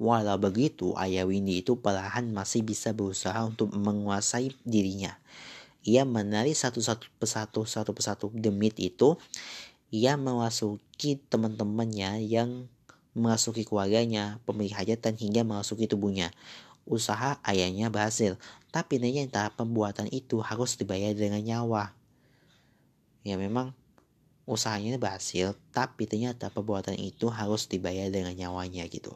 [0.00, 5.18] Walau begitu, Ayah Windy itu perlahan masih bisa berusaha untuk menguasai dirinya.
[5.84, 9.20] Ia menari satu-satu persatu satu persatu demit itu
[9.94, 12.66] ia memasuki teman-temannya yang
[13.14, 16.34] memasuki keluarganya, pemilik hajatan hingga memasuki tubuhnya.
[16.82, 18.34] Usaha ayahnya berhasil,
[18.74, 21.94] tapi ternyata pembuatan itu harus dibayar dengan nyawa.
[23.22, 23.70] Ya memang
[24.50, 29.14] usahanya berhasil, tapi ternyata perbuatan itu harus dibayar dengan nyawanya gitu.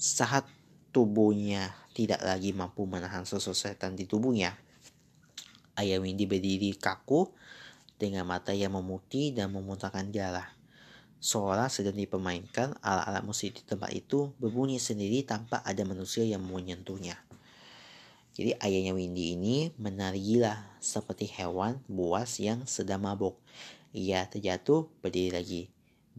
[0.00, 0.48] Saat
[0.88, 4.56] tubuhnya tidak lagi mampu menahan sosok setan di tubuhnya,
[5.76, 7.28] Ayah Windy berdiri kaku
[8.02, 10.50] dengan mata yang memutih dan memuntahkan darah.
[11.22, 17.14] Seolah sedang dipermainkan, alat-alat musik di tempat itu berbunyi sendiri tanpa ada manusia yang menyentuhnya.
[18.34, 23.38] Jadi ayahnya Windy ini menari gila seperti hewan buas yang sedang mabuk.
[23.94, 25.62] Ia terjatuh berdiri lagi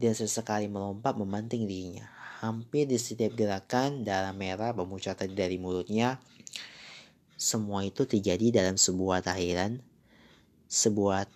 [0.00, 2.08] dan sesekali melompat memanting dirinya.
[2.40, 6.16] Hampir di setiap gerakan darah merah memuncrat dari mulutnya.
[7.34, 9.82] Semua itu terjadi dalam sebuah tahiran,
[10.70, 11.26] sebuah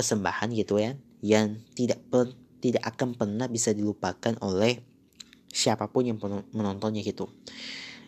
[0.00, 2.32] persembahan gitu ya yang tidak per,
[2.64, 4.80] tidak akan pernah bisa dilupakan oleh
[5.52, 6.16] siapa pun yang
[6.56, 7.28] menontonnya gitu.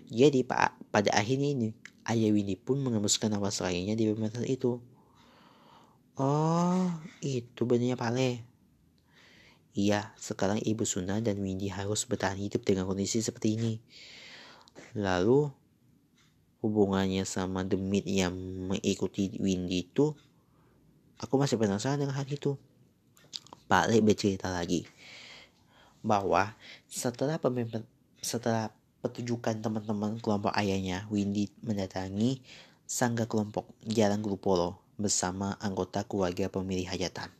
[0.08, 0.40] Jadi
[0.88, 1.68] pada akhirnya ini
[2.08, 4.80] Ayah Windy pun mengembuskan nafas lainnya di pementasan itu.
[6.16, 6.88] Oh,
[7.20, 8.44] itu benar Pale.
[9.72, 13.72] Iya, sekarang Ibu Suna dan Windy harus bertahan hidup dengan kondisi seperti ini.
[14.92, 15.48] Lalu,
[16.60, 18.36] hubungannya sama Demit yang
[18.68, 20.12] mengikuti Windy itu
[21.22, 22.58] Aku masih penasaran dengan hal itu.
[23.70, 24.84] Pak Le bercerita lagi
[26.02, 26.52] bahwa
[26.90, 27.86] setelah pemimpin
[28.18, 32.42] setelah petunjukan teman-teman kelompok ayahnya, Windy mendatangi
[32.84, 37.30] sangga kelompok Jalan Grupolo bersama anggota keluarga pemilih hajatan.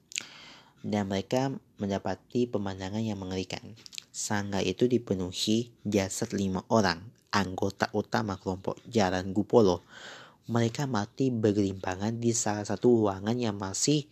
[0.83, 3.63] Dan mereka mendapati pemandangan yang mengerikan.
[4.11, 6.99] Sangga itu dipenuhi jasad lima orang
[7.33, 9.87] anggota utama kelompok Jalan Gupolo
[10.51, 14.07] mereka mati bergelimpangan di salah satu ruangan yang masih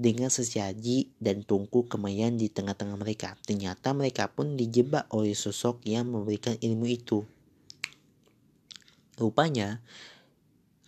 [0.00, 3.36] dengan sesaji dan tungku kemayan di tengah-tengah mereka.
[3.44, 7.26] Ternyata mereka pun dijebak oleh sosok yang memberikan ilmu itu.
[9.20, 9.84] Rupanya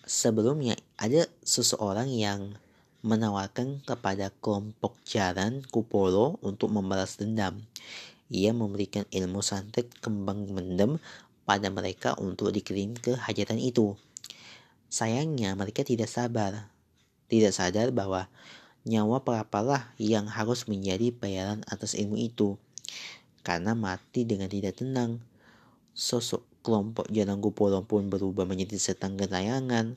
[0.08, 2.56] sebelumnya ada seseorang yang
[3.04, 7.60] menawarkan kepada kelompok jaran Kupolo untuk membalas dendam.
[8.32, 10.96] Ia memberikan ilmu santet kembang mendem
[11.44, 13.92] pada mereka untuk dikirim ke hajatan itu.
[14.92, 16.68] Sayangnya mereka tidak sabar,
[17.32, 18.28] tidak sadar bahwa
[18.84, 22.60] nyawa perapalah yang harus menjadi bayaran atas ilmu itu.
[23.40, 25.24] Karena mati dengan tidak tenang,
[25.96, 29.96] sosok kelompok jalan Kupolo pun berubah menjadi setan gentayangan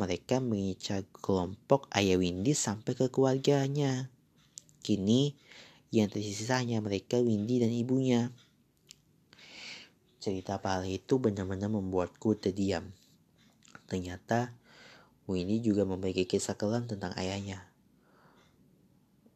[0.00, 4.08] mereka mengincar kelompok Ayah Windy sampai ke keluarganya.
[4.80, 5.36] Kini,
[5.92, 8.32] yang tersisa hanya mereka Windy dan ibunya.
[10.16, 12.88] Cerita Pale itu benar-benar membuatku terdiam.
[13.92, 14.56] Ternyata,
[15.28, 17.60] Windy juga memiliki kisah kelam tentang ayahnya.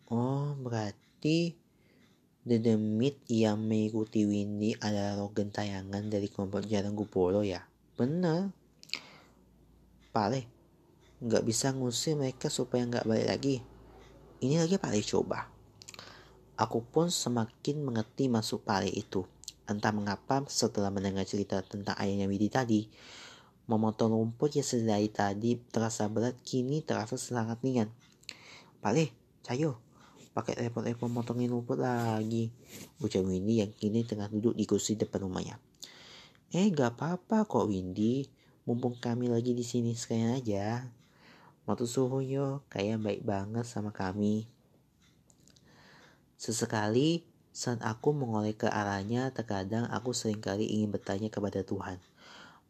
[0.08, 1.60] Oh, berarti
[2.48, 7.68] The Demit yang mengikuti Windy adalah roh gentayangan dari kelompok Jarang Gupolo ya?
[8.00, 8.48] Benar.
[10.08, 10.56] Pale
[11.16, 13.56] nggak bisa ngusir mereka supaya nggak balik lagi.
[14.40, 15.52] Ini lagi Pale coba.
[16.56, 19.28] Aku pun semakin mengerti masuk Pale itu.
[19.68, 22.86] Entah mengapa setelah mendengar cerita tentang ayahnya Widi tadi,
[23.66, 27.90] memotong rumput yang sedari tadi terasa berat kini terasa sangat ringan.
[28.78, 29.10] Pale,
[29.42, 29.82] cayo,
[30.30, 32.54] pakai repot-repot motongin rumput lagi.
[33.02, 35.58] Ucap Windy yang kini tengah duduk di kursi depan rumahnya.
[36.54, 38.30] Eh, gak apa-apa kok Windy.
[38.66, 40.86] Mumpung kami lagi di sini sekalian aja.
[41.66, 44.46] Waktu suhu yo, kayak baik banget sama kami.
[46.38, 51.98] Sesekali saat aku mengoleh ke arahnya, terkadang aku sering kali ingin bertanya kepada Tuhan.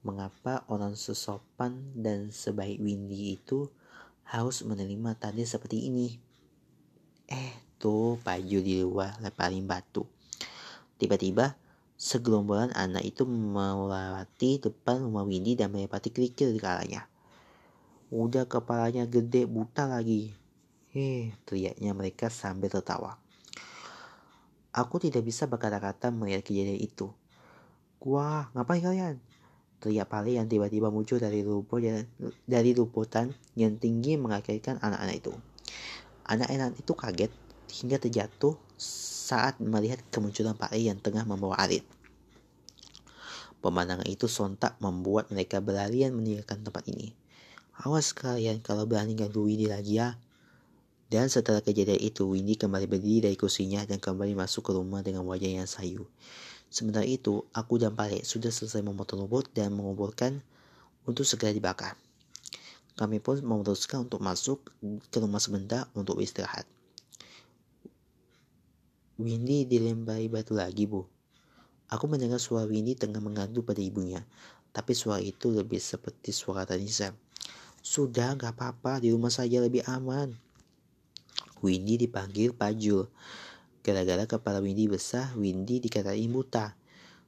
[0.06, 3.66] Mengapa orang sesopan dan sebaik Windy itu
[4.22, 6.14] harus menerima tadi seperti ini?
[7.26, 10.06] Eh, tuh Paju di luar leparin batu.
[10.94, 11.58] Tiba-tiba
[11.96, 17.08] Segelombolan anak itu melewati depan rumah Windy dan melewati kerikil di kalanya.
[18.12, 20.28] Udah kepalanya gede buta lagi.
[20.92, 23.16] Heh, teriaknya mereka sambil tertawa.
[24.76, 27.08] Aku tidak bisa berkata-kata melihat kejadian itu.
[28.04, 29.16] Wah, ngapain kalian?
[29.86, 31.78] Teriak Pale yang tiba-tiba muncul dari lubuk
[32.42, 35.32] dari luputan yang tinggi mengagetkan anak-anak itu.
[36.26, 37.30] Anak-anak itu kaget
[37.70, 41.86] hingga terjatuh saat melihat kemunculan Pak E yang tengah membawa arit.
[43.62, 47.14] Pemandangan itu sontak membuat mereka berlarian meninggalkan tempat ini.
[47.86, 50.18] Awas kalian kalau berani ganggu Windy lagi ya.
[51.06, 55.22] Dan setelah kejadian itu, Windy kembali berdiri dari kursinya dan kembali masuk ke rumah dengan
[55.22, 56.10] wajah yang sayu.
[56.68, 60.42] Sementara itu, aku dan Pale sudah selesai memotong rumput dan mengumpulkan
[61.06, 61.94] untuk segera dibakar.
[62.96, 64.72] Kami pun memutuskan untuk masuk
[65.12, 66.64] ke rumah sebentar untuk istirahat.
[69.16, 71.04] Windy dilempari batu lagi, Bu.
[71.88, 74.26] Aku mendengar suara Windy tengah mengadu pada ibunya,
[74.74, 77.14] tapi suara itu lebih seperti suara Tanisa.
[77.80, 80.34] Sudah, gak apa-apa, di rumah saja lebih aman.
[81.64, 83.08] Windy dipanggil Pajul.
[83.86, 86.74] Gara-gara kepala Windy besar, Windy dikatain buta.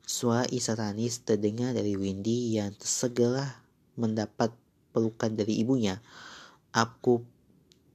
[0.03, 3.63] Suara Isa Tanis terdengar dari Windy yang segera
[3.95, 4.51] mendapat
[4.91, 6.03] pelukan dari ibunya.
[6.75, 7.23] Aku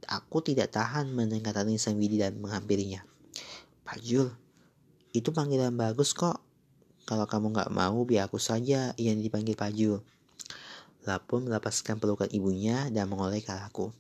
[0.08, 3.04] aku tidak tahan mendengar tangisan Windy dan menghampirinya.
[3.84, 4.32] Pak Jul,
[5.12, 6.40] itu panggilan bagus kok.
[7.04, 10.00] Kalau kamu gak mau, biar aku saja yang dipanggil Pak Jul.
[11.04, 13.92] Lapun melepaskan pelukan ibunya dan mengoleh ke aku.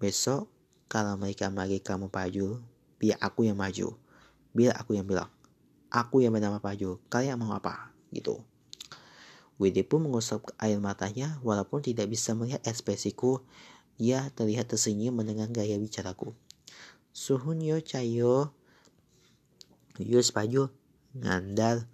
[0.00, 0.48] Besok,
[0.88, 2.56] kalau mereka memanggil kamu Pak Jul,
[3.00, 3.96] biar aku yang maju.
[4.56, 5.28] Biar aku yang bilang,
[5.92, 7.92] aku yang bernama Pak Jul, kalian mau apa?
[8.12, 8.40] Gitu.
[9.56, 13.40] Widi pun mengusap air matanya walaupun tidak bisa melihat ekspresiku.
[13.96, 16.36] Ia terlihat tersenyum mendengar gaya bicaraku.
[17.16, 18.52] Suhun yo cayo,
[19.96, 20.68] Yus Paju,
[21.16, 21.88] ngandal,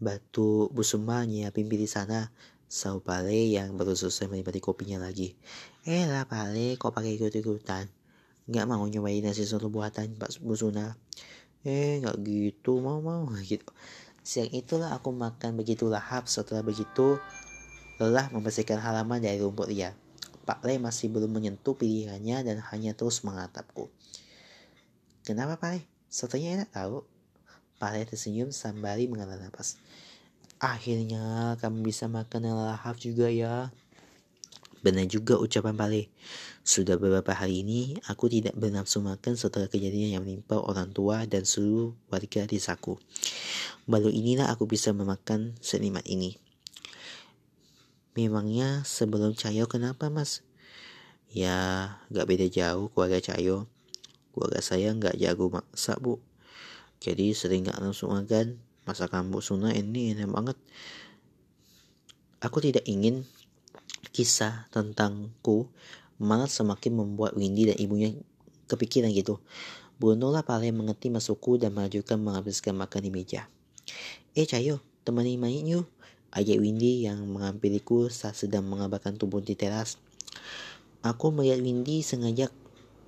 [0.00, 2.32] batu busuma nyiapin di sana.
[2.72, 5.36] Sau Pale yang baru selesai menikmati kopinya lagi.
[5.84, 7.84] Eh lah Pale, kok pakai ikut-ikutan?
[8.52, 10.92] Nggak mau nyobain nasi soto buatan Pak Busuna.
[11.64, 13.72] Eh, nggak gitu, mau-mau gitu.
[14.20, 17.16] Siang itulah aku makan begitu lahap setelah begitu
[17.96, 19.96] lelah membersihkan halaman dari rumput liar.
[20.42, 23.88] Pak Le masih belum menyentuh pilihannya dan hanya terus mengatapku.
[25.24, 25.80] Kenapa Pak Le?
[26.12, 27.06] Sotonya enak tahu.
[27.80, 29.80] Pale tersenyum sembari menghela nafas.
[30.62, 33.74] Akhirnya kamu bisa makan yang lahap juga ya.
[34.82, 36.10] Benar juga ucapan Pale.
[36.66, 41.46] Sudah beberapa hari ini aku tidak bernafsu makan setelah kejadian yang menimpa orang tua dan
[41.46, 42.98] seluruh warga desaku.
[43.86, 46.34] Baru inilah aku bisa memakan senikmat ini.
[48.18, 50.42] Memangnya sebelum Cayo kenapa mas?
[51.30, 53.70] Ya gak beda jauh keluarga Cayo.
[54.34, 56.18] Keluarga saya gak jago masak bu.
[56.98, 58.58] Jadi sering gak langsung makan.
[58.82, 60.58] Masakan Bu Suna ini enak banget.
[62.42, 63.22] Aku tidak ingin
[64.12, 65.66] kisah tentangku
[66.22, 68.14] malah semakin membuat Windy dan ibunya
[68.70, 69.40] kepikiran gitu.
[69.98, 73.48] Bruno lah paling mengerti masukku dan mengajukan menghabiskan makan di meja.
[74.32, 75.88] Eh Cayo, temani main yuk.
[76.32, 80.00] Ajak Windy yang menghampiriku saat sedang mengabarkan tubuh di teras.
[81.04, 82.48] Aku melihat Windy sengaja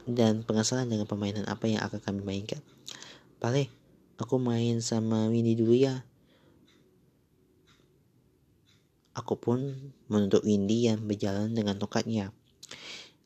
[0.05, 2.61] dan penasaran dengan permainan apa yang akan kami mainkan.
[3.41, 3.73] Pale,
[4.21, 6.05] aku main sama Windy dulu ya.
[9.15, 12.35] Aku pun menuntut Windy yang berjalan dengan tongkatnya.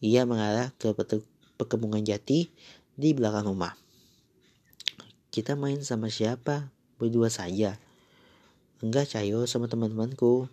[0.04, 0.92] Ia mengarah ke
[1.56, 2.52] perkebungan jati
[2.92, 3.72] di belakang rumah.
[5.32, 6.68] Kita main sama siapa?
[7.00, 7.80] Berdua saja.
[8.84, 10.52] Enggak, Cayo sama teman-temanku.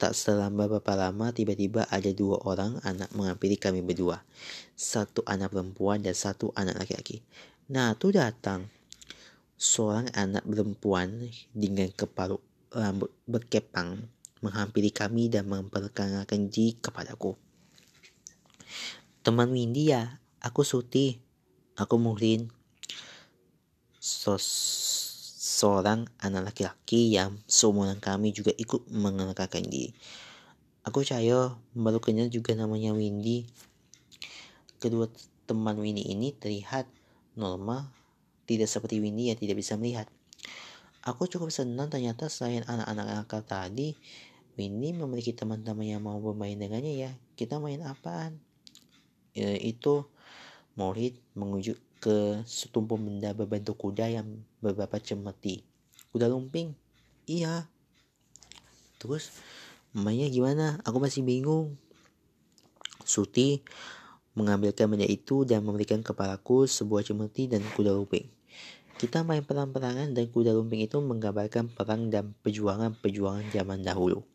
[0.00, 4.24] Tak selama beberapa lama tiba-tiba ada dua orang anak menghampiri kami berdua.
[4.72, 7.20] Satu anak perempuan dan satu anak laki-laki.
[7.68, 8.72] Nah, tuh datang.
[9.60, 12.40] Seorang anak perempuan dengan kepala
[12.72, 14.08] rambut berkepang
[14.40, 17.36] menghampiri kami dan memperkenalkan diri kepadaku.
[19.20, 21.20] Teman Windy ya, aku Suti,
[21.76, 22.48] aku Muhrin.
[24.00, 24.44] Sos
[25.60, 29.92] seorang anak laki-laki yang seumuran kami juga ikut mengenalkan diri.
[30.88, 33.44] Aku Cayo, baru kenal juga namanya Windy.
[34.80, 35.12] Kedua
[35.44, 36.88] teman Windy ini terlihat
[37.36, 37.92] normal,
[38.48, 40.08] tidak seperti Windy yang tidak bisa melihat.
[41.04, 43.92] Aku cukup senang ternyata selain anak-anak akal tadi,
[44.60, 47.12] Winnie memiliki teman-teman yang mau bermain dengannya ya.
[47.32, 48.36] Kita main apaan?
[49.32, 50.04] E, itu
[50.76, 55.64] Morit mengunjuk ke setumpuk benda berbentuk kuda yang beberapa cemeti.
[56.12, 56.76] Kuda lumping?
[57.24, 57.72] Iya.
[59.00, 59.32] Terus
[59.96, 60.76] mainnya gimana?
[60.84, 61.80] Aku masih bingung.
[63.08, 63.64] Suti
[64.36, 68.28] mengambilkan benda itu dan memberikan kepalaku sebuah cemeti dan kuda lumping.
[69.00, 74.29] Kita main perang-perangan dan kuda lumping itu menggambarkan perang dan perjuangan-perjuangan zaman dahulu.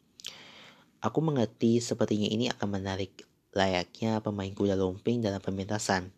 [1.06, 6.10] Aku mengerti sepertinya ini akan menarik layaknya pemain kuda lumping dalam pementasan.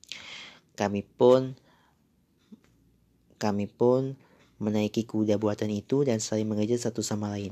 [0.79, 1.59] Kami pun
[3.35, 4.15] kami pun
[4.63, 7.51] menaiki kuda buatan itu dan saling mengejar satu sama lain.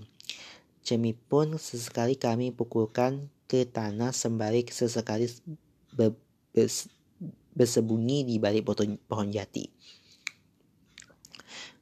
[0.80, 5.28] Cemi pun sesekali kami pukulkan ke tanah sembari sesekali
[5.92, 6.16] ber,
[7.52, 8.64] bersembunyi di balik
[9.06, 9.68] pohon, jati.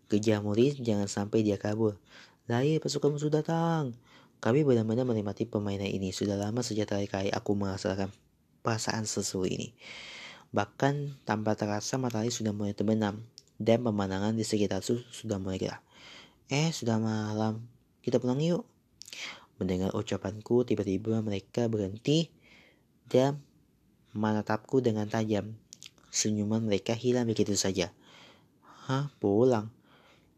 [0.09, 2.01] Kejar murid jangan sampai dia kabur.
[2.49, 3.95] Lari pasukan musuh datang.
[4.43, 6.11] Kami benar-benar menikmati permainan ini.
[6.11, 8.11] Sudah lama sejak terakhir kali aku merasakan
[8.59, 9.71] perasaan sesuai ini.
[10.51, 13.23] Bahkan tanpa terasa matahari sudah mulai terbenam
[13.55, 15.79] dan pemandangan di sekitar sudah mulai gelap.
[16.51, 17.63] Eh, sudah malam.
[18.03, 18.67] Kita pulang yuk.
[19.63, 22.27] Mendengar ucapanku, tiba-tiba mereka berhenti
[23.07, 23.39] dan
[24.11, 25.55] menatapku dengan tajam.
[26.11, 27.95] Senyuman mereka hilang begitu saja.
[28.91, 29.71] Hah, pulang?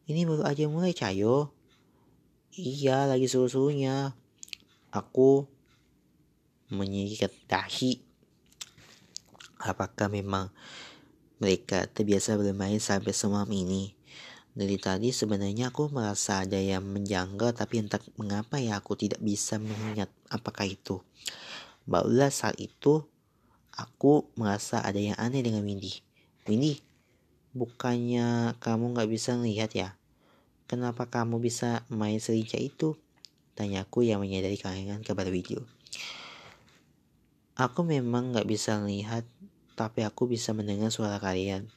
[0.06, 1.50] Ini baru aja mulai, Cayo.
[2.56, 4.16] Iya, lagi suruh-suruhnya.
[4.96, 5.44] Aku
[6.72, 8.00] menyikat dahi.
[9.60, 10.56] Apakah memang
[11.44, 13.92] mereka terbiasa bermain sampai semalam ini?
[14.56, 19.60] Dari tadi sebenarnya aku merasa ada yang menjanggal tapi entah mengapa ya aku tidak bisa
[19.60, 21.04] mengingat apakah itu.
[21.84, 23.04] Barulah saat itu
[23.76, 26.00] aku merasa ada yang aneh dengan Windy.
[26.48, 26.80] Windy,
[27.52, 30.00] bukannya kamu nggak bisa lihat ya?
[30.66, 32.98] Kenapa kamu bisa main selincah itu?
[33.54, 35.62] Tanyaku yang menyadari keanehan kepada video.
[37.54, 39.24] Aku memang gak bisa melihat,
[39.78, 41.70] tapi aku bisa mendengar suara kalian.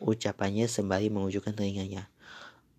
[0.00, 2.08] Ucapannya sembari mengujukkan telinganya.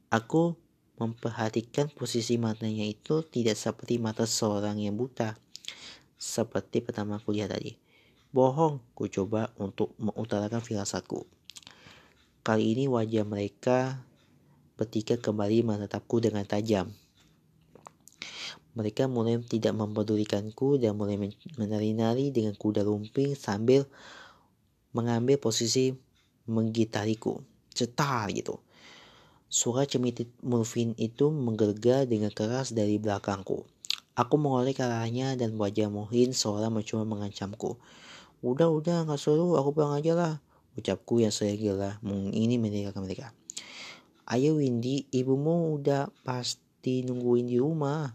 [0.10, 0.58] Aku
[0.98, 5.38] memperhatikan posisi matanya itu tidak seperti mata seorang yang buta.
[6.18, 7.78] Seperti pertama aku lihat tadi.
[8.34, 11.30] Bohong, ku coba untuk mengutarakan firasatku.
[12.42, 14.02] Kali ini wajah mereka
[14.74, 16.90] Bertiga kembali menatapku dengan tajam.
[18.74, 21.22] Mereka mulai tidak mempedulikanku dan mulai
[21.62, 23.86] menari-nari dengan kuda lumping sambil
[24.98, 25.94] mengambil posisi
[26.50, 27.46] menggitariku.
[27.70, 28.58] Cetar gitu.
[29.46, 33.70] Suara cemitit Murfin itu menggelegar dengan keras dari belakangku.
[34.18, 37.78] Aku mengoleh dan wajah Muhin seolah mencoba mengancamku.
[38.42, 40.34] Udah, udah, gak seru, aku pulang aja lah.
[40.74, 42.02] Ucapku yang saya gila,
[42.34, 43.30] ini meninggalkan mereka.
[44.24, 48.08] Ayo Windy, ibumu udah pasti nungguin di rumah.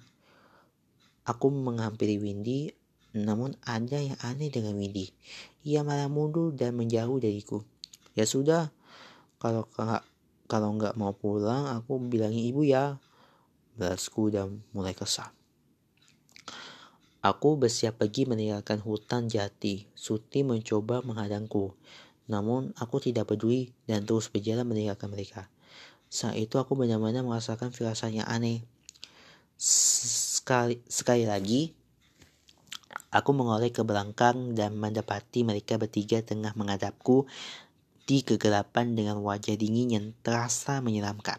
[1.28, 2.72] Aku menghampiri Windy,
[3.12, 5.12] namun ada yang aneh dengan Windy.
[5.68, 7.60] Ia malah mundur dan menjauh dariku.
[8.16, 8.72] Ya sudah,
[9.36, 10.02] kalau nggak
[10.48, 12.96] kalau nggak mau pulang, aku bilangin ibu ya.
[13.76, 15.28] Belasku dan mulai kesal.
[17.20, 19.84] Aku bersiap pergi meninggalkan hutan jati.
[19.92, 21.76] Suti mencoba menghadangku.
[22.32, 25.52] Namun aku tidak peduli dan terus berjalan meninggalkan mereka.
[26.08, 28.64] Saat itu aku benar-benar merasakan firasat yang aneh.
[29.60, 31.76] Sekali, sekali lagi,
[33.12, 37.28] aku mengoleh ke belakang dan mendapati mereka bertiga tengah menghadapku
[38.08, 41.36] di kegelapan dengan wajah dingin yang terasa menyeramkan.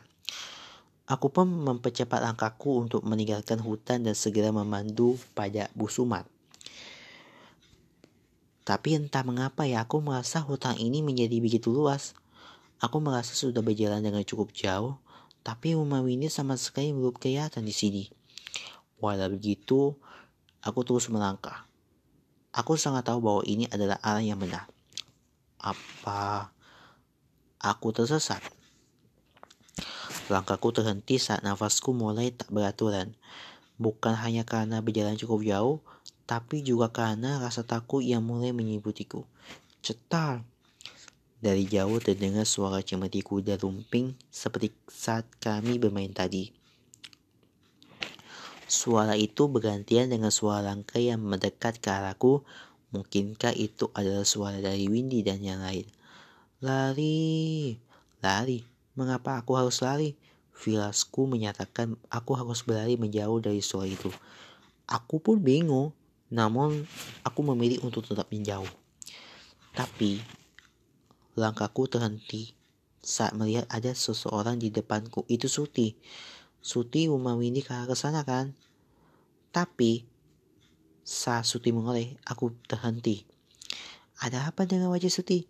[1.09, 6.29] Aku pun mempercepat langkahku untuk meninggalkan hutan dan segera memandu pada Busumat.
[8.61, 12.13] Tapi entah mengapa ya aku merasa hutan ini menjadi begitu luas.
[12.79, 14.95] Aku merasa sudah berjalan dengan cukup jauh,
[15.43, 18.03] tapi rumah ini sama sekali belum kelihatan di sini.
[19.03, 19.95] Walau begitu,
[20.63, 21.67] aku terus melangkah.
[22.55, 24.67] Aku sangat tahu bahwa ini adalah arah yang benar.
[25.59, 26.55] Apa
[27.59, 28.39] aku tersesat?
[30.31, 33.11] Langkahku terhenti saat nafasku mulai tak beraturan.
[33.75, 35.77] Bukan hanya karena berjalan cukup jauh,
[36.29, 39.25] tapi juga karena rasa takut yang mulai menyebutiku.
[39.81, 40.45] Cetar.
[41.39, 46.51] Dari jauh terdengar suara cemeti kuda lumping seperti saat kami bermain tadi.
[48.67, 52.43] Suara itu bergantian dengan suara langkah yang mendekat ke arahku.
[52.91, 55.87] Mungkinkah itu adalah suara dari Windy dan yang lain?
[56.59, 57.79] Lari,
[58.19, 58.59] lari.
[58.99, 60.19] Mengapa aku harus lari?
[60.51, 64.11] Filasku menyatakan aku harus berlari menjauh dari suara itu.
[64.91, 65.95] Aku pun bingung,
[66.27, 66.83] namun
[67.23, 68.67] aku memilih untuk tetap menjauh.
[69.71, 70.19] Tapi
[71.39, 72.59] langkahku terhenti
[72.99, 75.23] saat melihat ada seseorang di depanku.
[75.31, 75.95] Itu Suti.
[76.59, 78.51] Suti rumah Windy ke arah sana kan?
[79.55, 80.03] Tapi
[81.07, 83.23] saat Suti mengoleh, aku terhenti.
[84.19, 85.47] Ada apa dengan wajah Suti?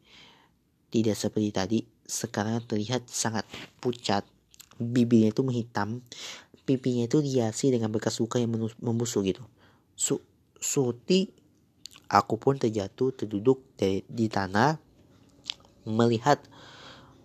[0.90, 3.46] Tidak seperti tadi, sekarang terlihat sangat
[3.82, 4.26] pucat.
[4.80, 6.00] Bibirnya itu menghitam,
[6.64, 9.44] pipinya itu dihiasi dengan bekas luka yang membusuk gitu.
[9.98, 10.24] Su
[10.56, 11.28] Suti,
[12.08, 14.89] aku pun terjatuh terduduk di, di tanah
[15.88, 16.42] melihat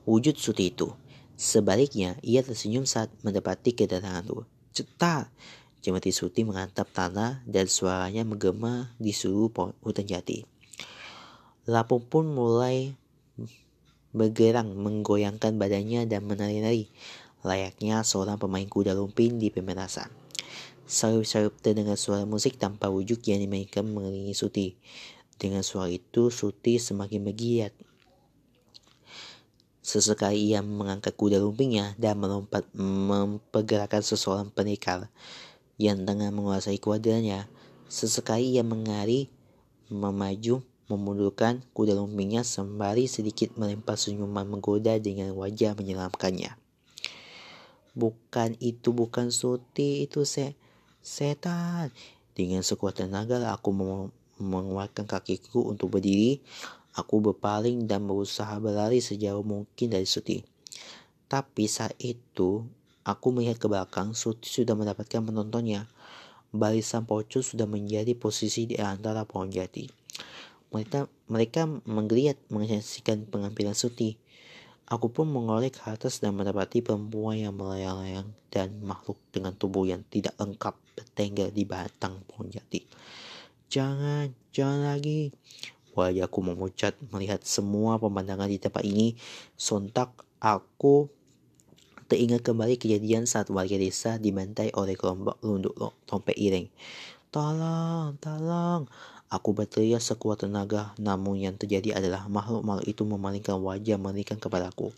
[0.05, 0.93] wujud Suti itu.
[1.35, 4.47] Sebaliknya, ia tersenyum saat mendapati kedatanganku.
[4.71, 5.31] Cetar,
[5.85, 10.49] Jemati Suti mengantap tanah dan suaranya menggema di seluruh hutan jati.
[11.69, 12.97] Lapu pun mulai
[14.15, 16.89] bergerang menggoyangkan badannya dan menari-nari,
[17.45, 20.09] layaknya seorang pemain kuda lumping di pementasan.
[20.85, 24.77] Sarup-sarup terdengar suara musik tanpa wujud yang dimainkan mengelilingi Suti.
[25.35, 27.73] Dengan suara itu, Suti semakin bergiat.
[29.85, 35.13] Sesekali ia mengangkat kuda lumpingnya dan melompat mempergerakan seseorang penikar
[35.77, 37.45] yang tengah menguasai kuadrannya.
[37.85, 39.29] Sesekali ia mengari,
[39.93, 46.57] memaju, memundurkan kuda lumpingnya sembari sedikit melempar senyuman menggoda dengan wajah menyeramkannya.
[47.93, 50.57] Bukan itu bukan Suti itu se
[51.05, 51.93] setan.
[52.33, 53.71] Dengan sekuat tenaga aku
[54.41, 56.41] mengeluarkan kakiku untuk berdiri.
[56.95, 60.47] Aku berpaling dan berusaha berlari sejauh mungkin dari Suti.
[61.27, 62.63] Tapi saat itu
[63.03, 65.91] aku melihat ke belakang Suti sudah mendapatkan penontonnya.
[66.55, 69.91] Barisan pocong sudah menjadi posisi di antara pohon jati.
[70.71, 74.15] Mereka, mereka menggeliat menyaksikan pengambilan Suti.
[74.87, 80.07] Aku pun mengoleh ke atas dan mendapati perempuan yang melayang-layang dan makhluk dengan tubuh yang
[80.13, 82.87] tidak lengkap bertengger di batang pohon jati.
[83.67, 85.35] Jangan, jangan lagi.
[85.95, 89.15] Wajahku memucat melihat semua pemandangan di tempat ini.
[89.55, 90.11] Sontak
[90.43, 91.09] aku
[92.11, 95.75] teringat kembali kejadian saat warga desa dibantai oleh kelompok lunduk
[96.05, 96.69] tompek iring.
[97.33, 98.87] Tolong, tolong,
[99.35, 104.95] Aku berteriak sekuat tenaga, namun yang terjadi adalah makhluk-makhluk itu memalingkan wajah mengerikan kepadaku.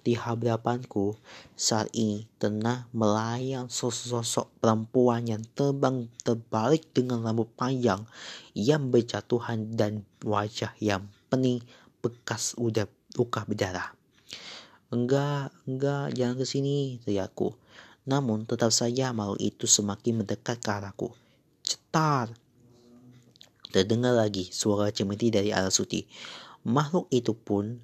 [0.00, 1.12] Di hadapanku
[1.52, 8.08] saat ini tengah melayang sosok perempuan yang terbang terbalik dengan rambut panjang
[8.56, 11.60] yang berjatuhan dan wajah yang pening
[12.00, 12.88] bekas udah
[13.20, 13.92] luka berdarah.
[14.88, 17.54] Enggak, enggak, jangan ke sini, teriakku.
[18.08, 21.12] Namun tetap saja makhluk itu semakin mendekat ke arahku.
[21.60, 22.32] Cetar,
[23.70, 26.02] Terdengar lagi suara cemeti dari arah Suti.
[26.66, 27.78] Makhluk itu pun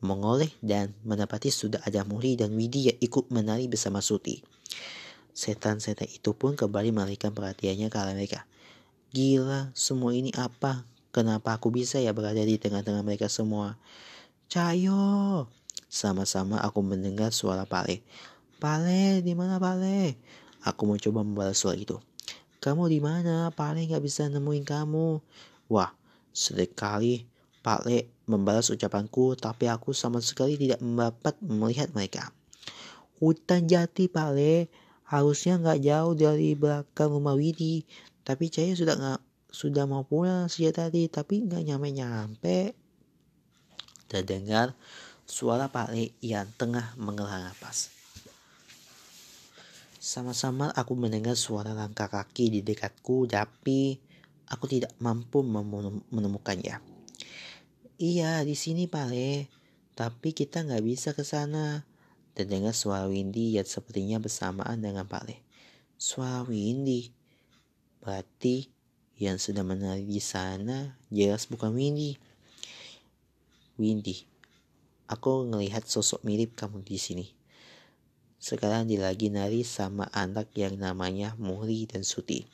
[0.00, 4.40] mengoleh dan mendapati sudah ada Muri dan Widi yang ikut menari bersama Suti.
[5.30, 8.44] Setan-setan itu pun kembali mengalihkan perhatiannya ke arah mereka.
[9.14, 10.84] Gila, semua ini apa?
[11.10, 13.78] Kenapa aku bisa ya berada di tengah-tengah mereka semua?
[14.50, 15.46] Cayo!
[15.90, 18.02] Sama-sama aku mendengar suara Pale.
[18.62, 20.14] Pale, di mana Pale?
[20.62, 21.98] Aku mencoba membalas suara itu.
[22.60, 23.48] Kamu di mana?
[23.48, 25.24] Pak Le nggak bisa nemuin kamu.
[25.72, 25.96] Wah,
[26.28, 27.24] sekali
[27.64, 32.30] Pak Le membalas ucapanku, tapi aku sama sekali tidak dapat melihat mereka.
[33.18, 34.70] Hutan jati Pak Le,
[35.10, 37.82] harusnya nggak jauh dari belakang rumah Widi.
[38.22, 39.20] Tapi saya sudah nggak
[39.50, 42.78] sudah mau pulang sejak tadi, tapi nggak nyampe-nyampe.
[44.06, 44.78] Terdengar
[45.26, 47.90] suara Pak Le yang tengah menghela nafas.
[50.00, 54.00] Sama-sama aku mendengar suara langkah kaki di dekatku, tapi
[54.48, 55.44] aku tidak mampu
[56.08, 56.89] menemukannya.
[58.00, 59.52] Iya, di sini Pale.
[59.92, 61.84] Tapi kita nggak bisa ke sana.
[62.32, 65.44] Terdengar suara Windy yang sepertinya bersamaan dengan Pale.
[66.00, 67.12] Suara Windy.
[68.00, 68.72] Berarti
[69.20, 72.16] yang sedang menari di sana jelas bukan Windy.
[73.76, 74.24] Windy,
[75.04, 77.28] aku ngelihat sosok mirip kamu di sini.
[78.40, 82.48] Sekarang dia lagi nari sama anak yang namanya Muri dan Suti.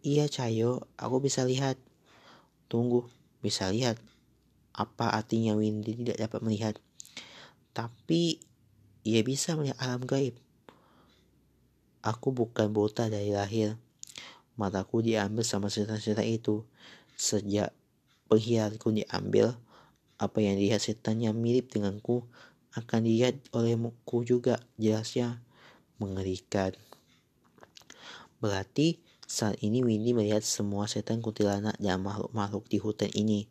[0.00, 1.76] Iya Cayo, aku bisa lihat.
[2.72, 3.04] Tunggu,
[3.44, 4.00] bisa lihat.
[4.76, 6.74] Apa artinya Windy tidak dapat melihat?
[7.72, 8.36] Tapi
[9.08, 10.36] ia bisa melihat alam gaib.
[12.04, 13.80] Aku bukan buta dari lahir.
[14.60, 16.68] Mataku diambil sama setan-setan itu.
[17.16, 17.72] Sejak
[18.28, 19.56] penghiarku diambil,
[20.20, 22.28] apa yang dilihat setan yang mirip denganku
[22.76, 25.40] akan dilihat olehku juga jelasnya
[25.96, 26.76] mengerikan.
[28.36, 33.48] Berarti saat ini Windy melihat semua setan kuntilanak dan makhluk-makhluk di hutan ini.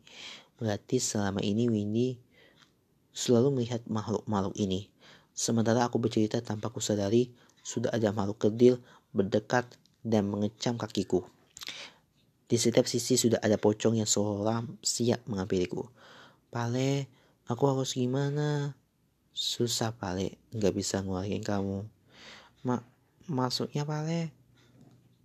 [0.56, 2.16] Berarti selama ini Windy
[3.16, 4.92] selalu melihat makhluk-makhluk ini.
[5.36, 8.80] Sementara aku bercerita tanpa kusadari, sudah ada makhluk kerdil
[9.12, 9.68] berdekat
[10.00, 11.24] dan mengecam kakiku.
[12.46, 15.90] Di setiap sisi sudah ada pocong yang seolah siap mengampiriku.
[16.46, 17.10] Pale,
[17.50, 18.78] aku harus gimana?
[19.34, 21.84] Susah Pale, nggak bisa ngeluarin kamu.
[22.62, 22.80] Ma
[23.26, 24.30] maksudnya Pale,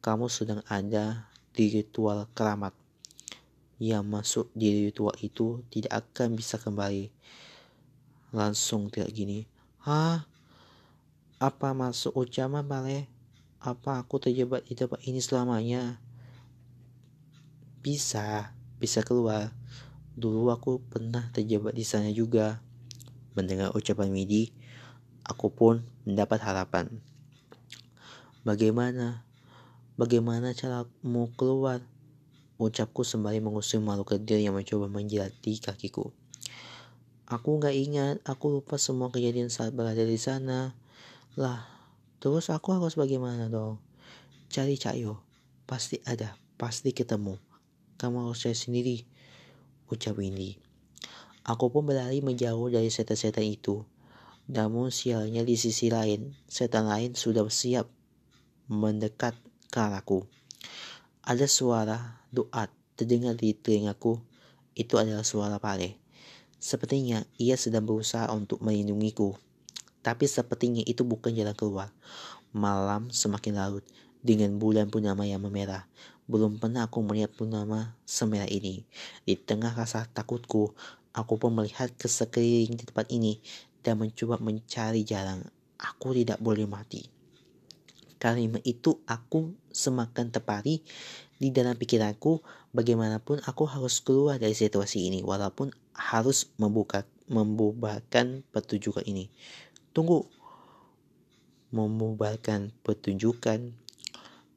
[0.02, 2.74] kamu sedang ada di ritual keramat.
[3.82, 7.10] Yang masuk di ritual itu tidak akan bisa kembali.
[8.30, 9.50] Langsung tidak gini.
[9.82, 10.30] Hah?
[11.42, 13.10] Apa masuk ucapan Pale?
[13.58, 15.98] Apa aku terjebak di tempat ini selamanya?
[17.82, 19.50] Bisa, bisa keluar.
[20.14, 22.62] Dulu aku pernah terjebak di sana juga.
[23.34, 24.54] Mendengar ucapan Midi,
[25.26, 27.02] aku pun mendapat harapan.
[28.46, 29.26] Bagaimana?
[29.98, 31.82] Bagaimana caramu keluar?
[32.62, 36.14] Ucapku sembari mengusir makhluk kecil yang mencoba menjilati kakiku.
[37.26, 40.78] Aku nggak ingat, aku lupa semua kejadian saat berada di sana.
[41.34, 41.82] Lah,
[42.22, 43.82] Terus aku harus bagaimana dong?
[44.54, 45.26] Cari Cahyo.
[45.66, 46.38] Pasti ada.
[46.54, 47.42] Pasti ketemu.
[47.98, 48.98] Kamu harus cari sendiri.
[49.90, 50.54] Ucap Windy.
[51.42, 53.82] Aku pun berlari menjauh dari setan-setan itu.
[54.54, 57.90] Namun sialnya di sisi lain, setan lain sudah siap
[58.70, 59.34] mendekat
[59.74, 60.30] ke arahku.
[61.22, 62.66] Ada suara doa
[62.98, 64.18] terdengar di telingaku.
[64.74, 66.02] Itu adalah suara Pale.
[66.58, 69.38] Sepertinya ia sedang berusaha untuk melindungiku.
[70.02, 71.94] Tapi sepertinya itu bukan jalan keluar.
[72.58, 73.86] Malam semakin larut
[74.26, 75.86] dengan bulan purnama yang memerah.
[76.26, 78.90] Belum pernah aku melihat purnama semerah ini.
[79.22, 80.74] Di tengah rasa takutku,
[81.14, 83.38] aku pun melihat ke sekeliling di tempat ini
[83.86, 85.46] dan mencoba mencari jalan.
[85.78, 87.21] Aku tidak boleh mati.
[88.22, 90.86] Karena itu aku semakin terpari
[91.42, 99.02] di dalam pikiranku bagaimanapun aku harus keluar dari situasi ini walaupun harus membuka membubarkan pertunjukan
[99.10, 99.34] ini.
[99.90, 100.30] Tunggu.
[101.74, 103.74] Membubarkan pertunjukan.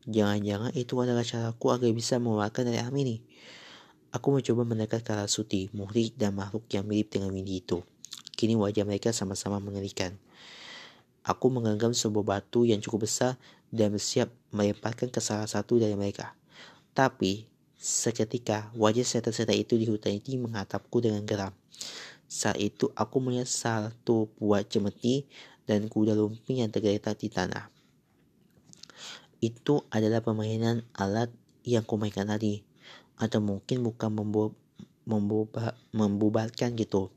[0.05, 3.25] Jangan-jangan itu adalah caraku agar bisa mengeluarkan dari alam ini.
[4.13, 7.81] Aku mencoba mendekat ke arah Suti, murid dan makhluk yang mirip dengan Windy itu.
[8.37, 10.21] Kini wajah mereka sama-sama mengerikan.
[11.25, 13.41] Aku menggenggam sebuah batu yang cukup besar
[13.73, 16.37] dan bersiap melemparkan ke salah satu dari mereka.
[16.93, 17.49] Tapi,
[17.81, 21.57] seketika wajah setan-setan itu di hutan ini mengatapku dengan geram.
[22.29, 25.25] Saat itu aku melihat satu buah cemeti
[25.65, 27.73] dan kuda lumping yang tergeletak di tanah.
[29.41, 31.33] Itu adalah permainan alat
[31.65, 32.65] yang kumainkan tadi.
[33.17, 34.53] Atau mungkin bukan membu
[35.05, 37.13] membuba membubarkan gitu.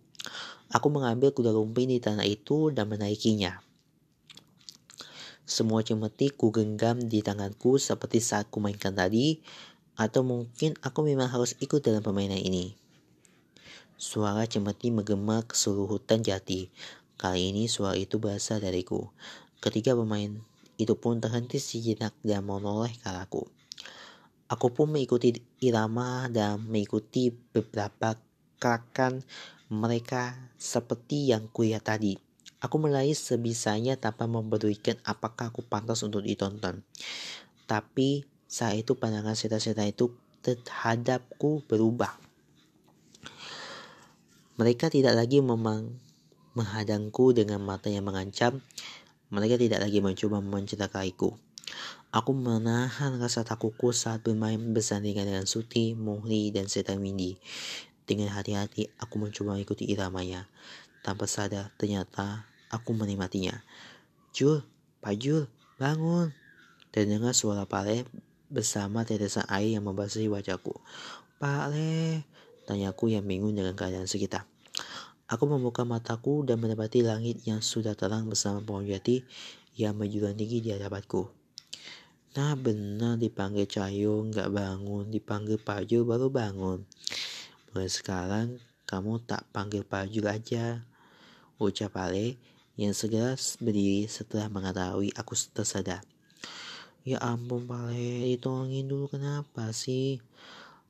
[0.71, 3.66] Aku mengambil kuda lumping di tanah itu dan menaikinya.
[5.47, 9.39] Semua cemeti ku genggam di tanganku seperti saat kumainkan tadi,
[9.95, 12.75] atau mungkin aku memang harus ikut dalam permainan ini.
[13.95, 16.67] Suara cemeti menggema ke seluruh hutan jati.
[17.15, 19.07] Kali ini suara itu berasal dariku.
[19.63, 20.37] Ketika pemain
[20.75, 23.47] itu pun terhenti sejenak dan menoleh ke.
[24.51, 28.19] Aku pun mengikuti irama dan mengikuti beberapa
[28.59, 29.23] gerakan
[29.71, 32.26] mereka seperti yang kulihat tadi.
[32.57, 36.81] Aku mulai sebisanya tanpa mempedulikan apakah aku pantas untuk ditonton.
[37.69, 42.17] Tapi saat itu pandangan setan-setan itu terhadapku berubah.
[44.57, 46.01] Mereka tidak lagi memang
[46.57, 48.65] menghadangku dengan mata yang mengancam.
[49.29, 51.37] Mereka tidak lagi mencoba mencelakaiku.
[52.09, 57.37] Aku menahan rasa takutku saat bermain bersandingan dengan Suti, Muhri, dan Setan Windy.
[58.07, 60.47] Dengan hati-hati, aku mencoba mengikuti iramanya.
[61.07, 63.63] Tanpa sadar, ternyata aku menikmatinya.
[64.35, 64.59] Jul,
[64.99, 65.47] Pak Jul,
[65.79, 66.35] Bangun.
[66.91, 68.03] Terdengar suara Pak Le
[68.51, 70.75] bersama tetesan air yang membasahi wajahku.
[71.39, 72.27] Pak Le,
[72.67, 74.43] tanyaku yang bingung dengan keadaan sekitar.
[75.31, 79.23] Aku membuka mataku dan mendapati langit yang sudah terang bersama pohon jati
[79.79, 81.31] yang menjulang tinggi di hadapanku.
[82.35, 86.83] Nah benar dipanggil Cahyo nggak bangun, dipanggil Paju baru bangun.
[87.71, 90.83] Mulai sekarang kamu tak panggil Paju aja.
[91.57, 92.37] Ucap Ale
[92.77, 96.05] yang segera berdiri setelah mengetahui aku tersadar.
[97.01, 100.21] Ya ampun Pale, ditolongin dulu kenapa sih?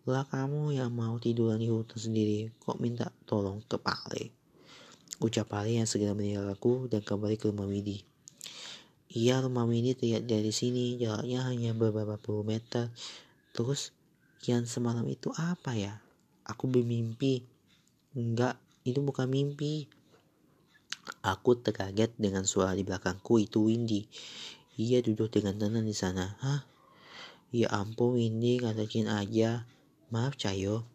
[0.04, 4.34] Lah kamu yang mau tiduran di hutan sendiri, kok minta tolong ke Pale?
[5.24, 8.04] Ucap Pale yang segera meninggalkanku dan kembali ke rumah Widi.
[9.08, 12.92] Iya rumah ini terlihat dari sini jaraknya hanya beberapa puluh meter.
[13.56, 13.96] Terus
[14.44, 16.04] yang semalam itu apa ya?
[16.44, 17.48] Aku bermimpi.
[18.18, 19.88] Enggak, itu bukan mimpi.
[21.24, 24.08] Aku terkaget dengan suara di belakangku itu Windy.
[24.78, 26.38] Ia duduk dengan tenang di sana.
[26.40, 26.62] Hah?
[27.50, 29.66] Ya ampun Windy, katakan aja.
[30.14, 30.88] Maaf Cayo.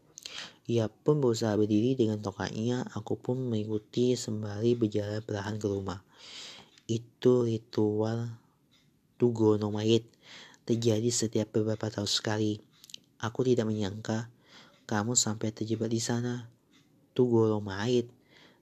[0.71, 2.87] Ia pun berusaha berdiri dengan tokatnya.
[2.95, 6.01] Aku pun mengikuti sembari berjalan perlahan ke rumah.
[6.87, 8.31] Itu ritual
[9.19, 10.07] Tugono Mayit
[10.63, 12.63] terjadi setiap beberapa tahun sekali.
[13.19, 14.31] Aku tidak menyangka
[14.87, 16.47] kamu sampai terjebak di sana.
[17.15, 18.07] Tugono Mayit.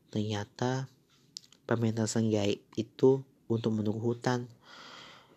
[0.08, 0.88] Ternyata
[1.70, 4.50] pementasan gaib itu untuk menunggu hutan.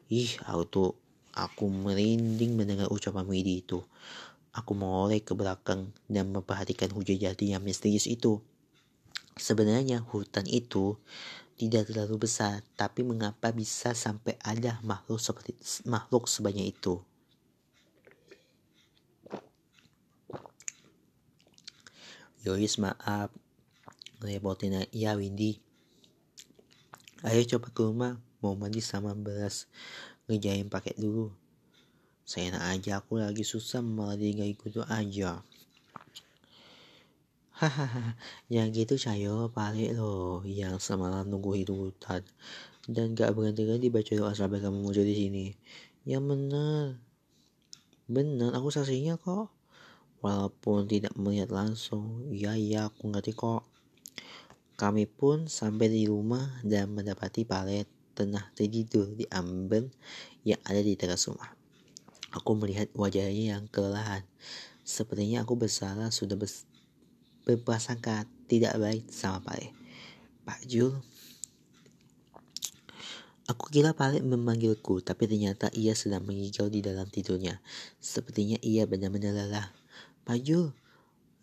[0.10, 0.90] Ih, aku tuh
[1.30, 3.86] aku merinding mendengar ucapan Widi itu.
[4.50, 8.42] Aku menoleh ke belakang dan memperhatikan hujan jati yang misterius itu.
[9.38, 10.98] Sebenarnya hutan itu
[11.54, 15.54] tidak terlalu besar, tapi mengapa bisa sampai ada makhluk seperti
[15.86, 17.02] makhluk sebanyak itu?
[22.42, 23.30] Yoris maaf,
[24.22, 25.73] repotin ya Windy.
[27.24, 28.14] Ayo coba ke rumah,
[28.44, 29.72] mau mandi sama beras,
[30.28, 31.32] ngejahin pakai dulu.
[32.28, 35.40] Saya enak aja, aku lagi susah malah dia ikut aja.
[37.56, 38.20] Hahaha,
[38.52, 42.28] yang gitu Cayo balik loh yang semalam nunggu hidup hutan
[42.92, 45.46] dan gak berhenti-henti baca doa sampai kamu muncul di sini.
[46.04, 46.84] Yang bener,
[48.12, 49.48] bener aku saksinya kok.
[50.20, 53.73] Walaupun tidak melihat langsung, iya iya aku ngerti kok.
[54.74, 59.90] Kami pun sampai di rumah dan mendapati palet tengah tertidur di amben
[60.46, 61.54] yang ada di teras rumah.
[62.34, 64.26] Aku melihat wajahnya yang kelelahan.
[64.82, 66.66] Sepertinya aku bersalah sudah bers
[67.44, 69.72] berprasangka tidak baik sama Pak
[70.44, 70.96] Pak Jul.
[73.44, 77.60] Aku kira Pak memanggilku, tapi ternyata ia sedang mengigau di dalam tidurnya.
[78.00, 79.68] Sepertinya ia benar-benar lelah.
[80.24, 80.72] Pak Jul,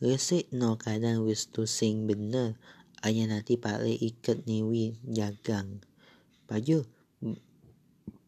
[0.00, 2.56] resik no kadang wis sing bener.
[3.00, 5.80] Ayah nanti Pak ikat niwi jagang.
[6.44, 6.84] Pak Jul,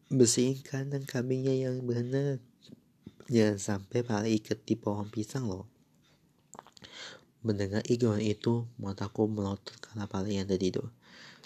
[0.09, 2.41] bersihin kandang kambingnya yang benar.
[3.29, 5.69] Jangan sampai Pak ikat di pohon pisang loh.
[7.43, 10.89] Mendengar iklan itu, mataku melotot karena pala yang tertidur.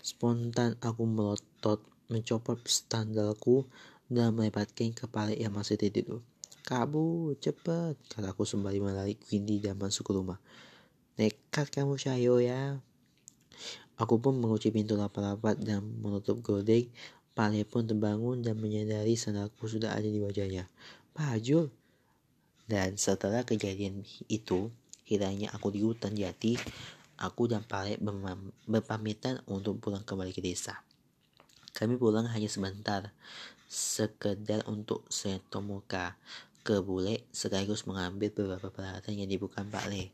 [0.06, 3.66] Spontan aku melotot, mencopot standarku,
[4.08, 6.24] dan melepaskan kepala yang masih tertidur.
[6.64, 10.40] Kabur, cepat, kataku sembari menarik Windy dan masuk ke rumah.
[11.18, 12.78] Nekat kamu Cahyo ya.
[13.98, 16.90] Aku pun mengunci pintu rapat-rapat dan menutup gordeng.
[17.38, 20.66] Pale pun terbangun dan menyadari sandalku sudah ada di wajahnya.
[21.14, 21.70] Pajul.
[22.68, 24.74] Dan setelah kejadian itu,
[25.08, 26.60] Kiranya aku di hutan jati,
[27.16, 27.96] aku dan Pale
[28.68, 30.84] berpamitan untuk pulang kembali ke desa.
[31.72, 33.16] Kami pulang hanya sebentar,
[33.72, 36.20] sekedar untuk setomuka
[36.68, 40.12] ke bule sekaligus mengambil beberapa peralatan yang dibutuhkan Pak Le.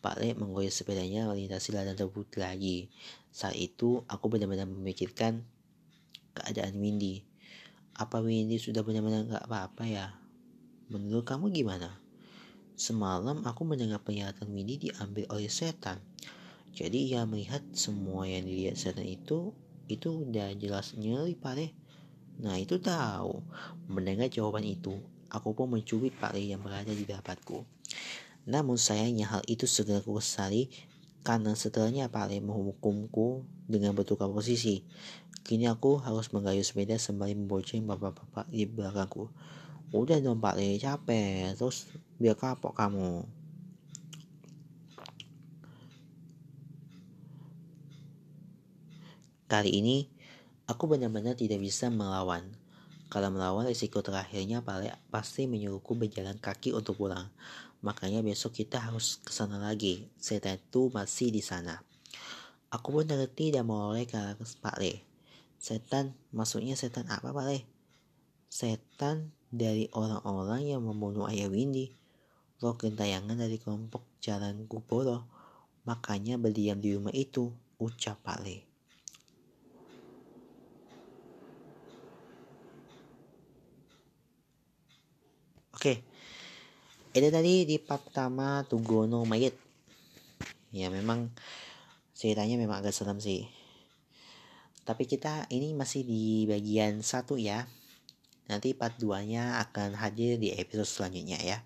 [0.00, 2.88] Pak Le menggoyang sepedanya melintasi ladang terbut lagi.
[3.28, 5.44] Saat itu aku benar-benar memikirkan
[6.32, 7.20] keadaan Windy.
[8.00, 10.16] Apa Windy sudah benar-benar gak apa-apa ya?
[10.88, 12.00] Menurut kamu gimana?
[12.80, 16.00] Semalam aku mendengar penglihatan Windy diambil oleh setan.
[16.72, 19.52] Jadi ia melihat semua yang dilihat setan itu
[19.90, 21.76] itu udah jelas nyeri pare.
[22.40, 23.44] Nah itu tahu.
[23.90, 24.96] Mendengar jawaban itu,
[25.28, 27.68] aku pun mencubit pare yang berada di dapatku.
[28.48, 30.72] Namun sayangnya hal itu segera kusali
[31.20, 34.84] karena setelahnya pare menghukumku dengan bertukar posisi.
[35.44, 39.32] Kini aku harus menggayuh sepeda sembari membonceng bapak-bapak di belakangku.
[39.90, 41.90] Udah dong Pak Le capek terus
[42.22, 43.26] biar kapok kamu
[49.50, 50.06] Kali ini
[50.70, 52.54] aku benar-benar tidak bisa melawan.
[53.10, 57.26] Kalau melawan risiko terakhirnya paling pasti menyuruhku berjalan kaki untuk pulang.
[57.80, 60.08] Makanya besok kita harus ke sana lagi.
[60.20, 61.80] Setan itu masih di sana.
[62.70, 64.16] Aku pun ngerti dan menoleh ke
[64.60, 65.02] Pak Le.
[65.56, 67.80] Setan, maksudnya setan apa Pak Le?
[68.50, 71.94] setan dari orang-orang yang membunuh ayah Windy.
[72.60, 75.30] Roh gentayangan dari kelompok Jalan Kuboro.
[75.86, 78.56] Makanya berdiam di rumah itu, ucap Pak Le.
[85.72, 86.04] Oke,
[87.10, 89.54] itu tadi di part pertama Tugono Mayit.
[90.70, 91.34] Ya memang
[92.14, 93.50] ceritanya memang agak serem sih.
[94.86, 97.66] Tapi kita ini masih di bagian satu ya.
[98.50, 101.58] Nanti part 2-nya akan hadir di episode selanjutnya ya.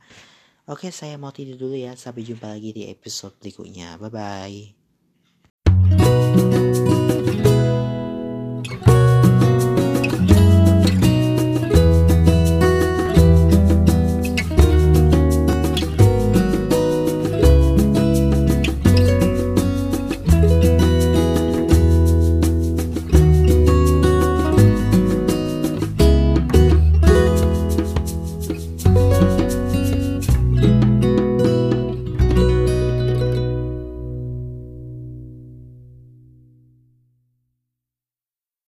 [0.68, 1.96] Oke, saya mau tidur dulu ya.
[1.96, 3.96] Sampai jumpa lagi di episode berikutnya.
[4.00, 4.83] Bye-bye.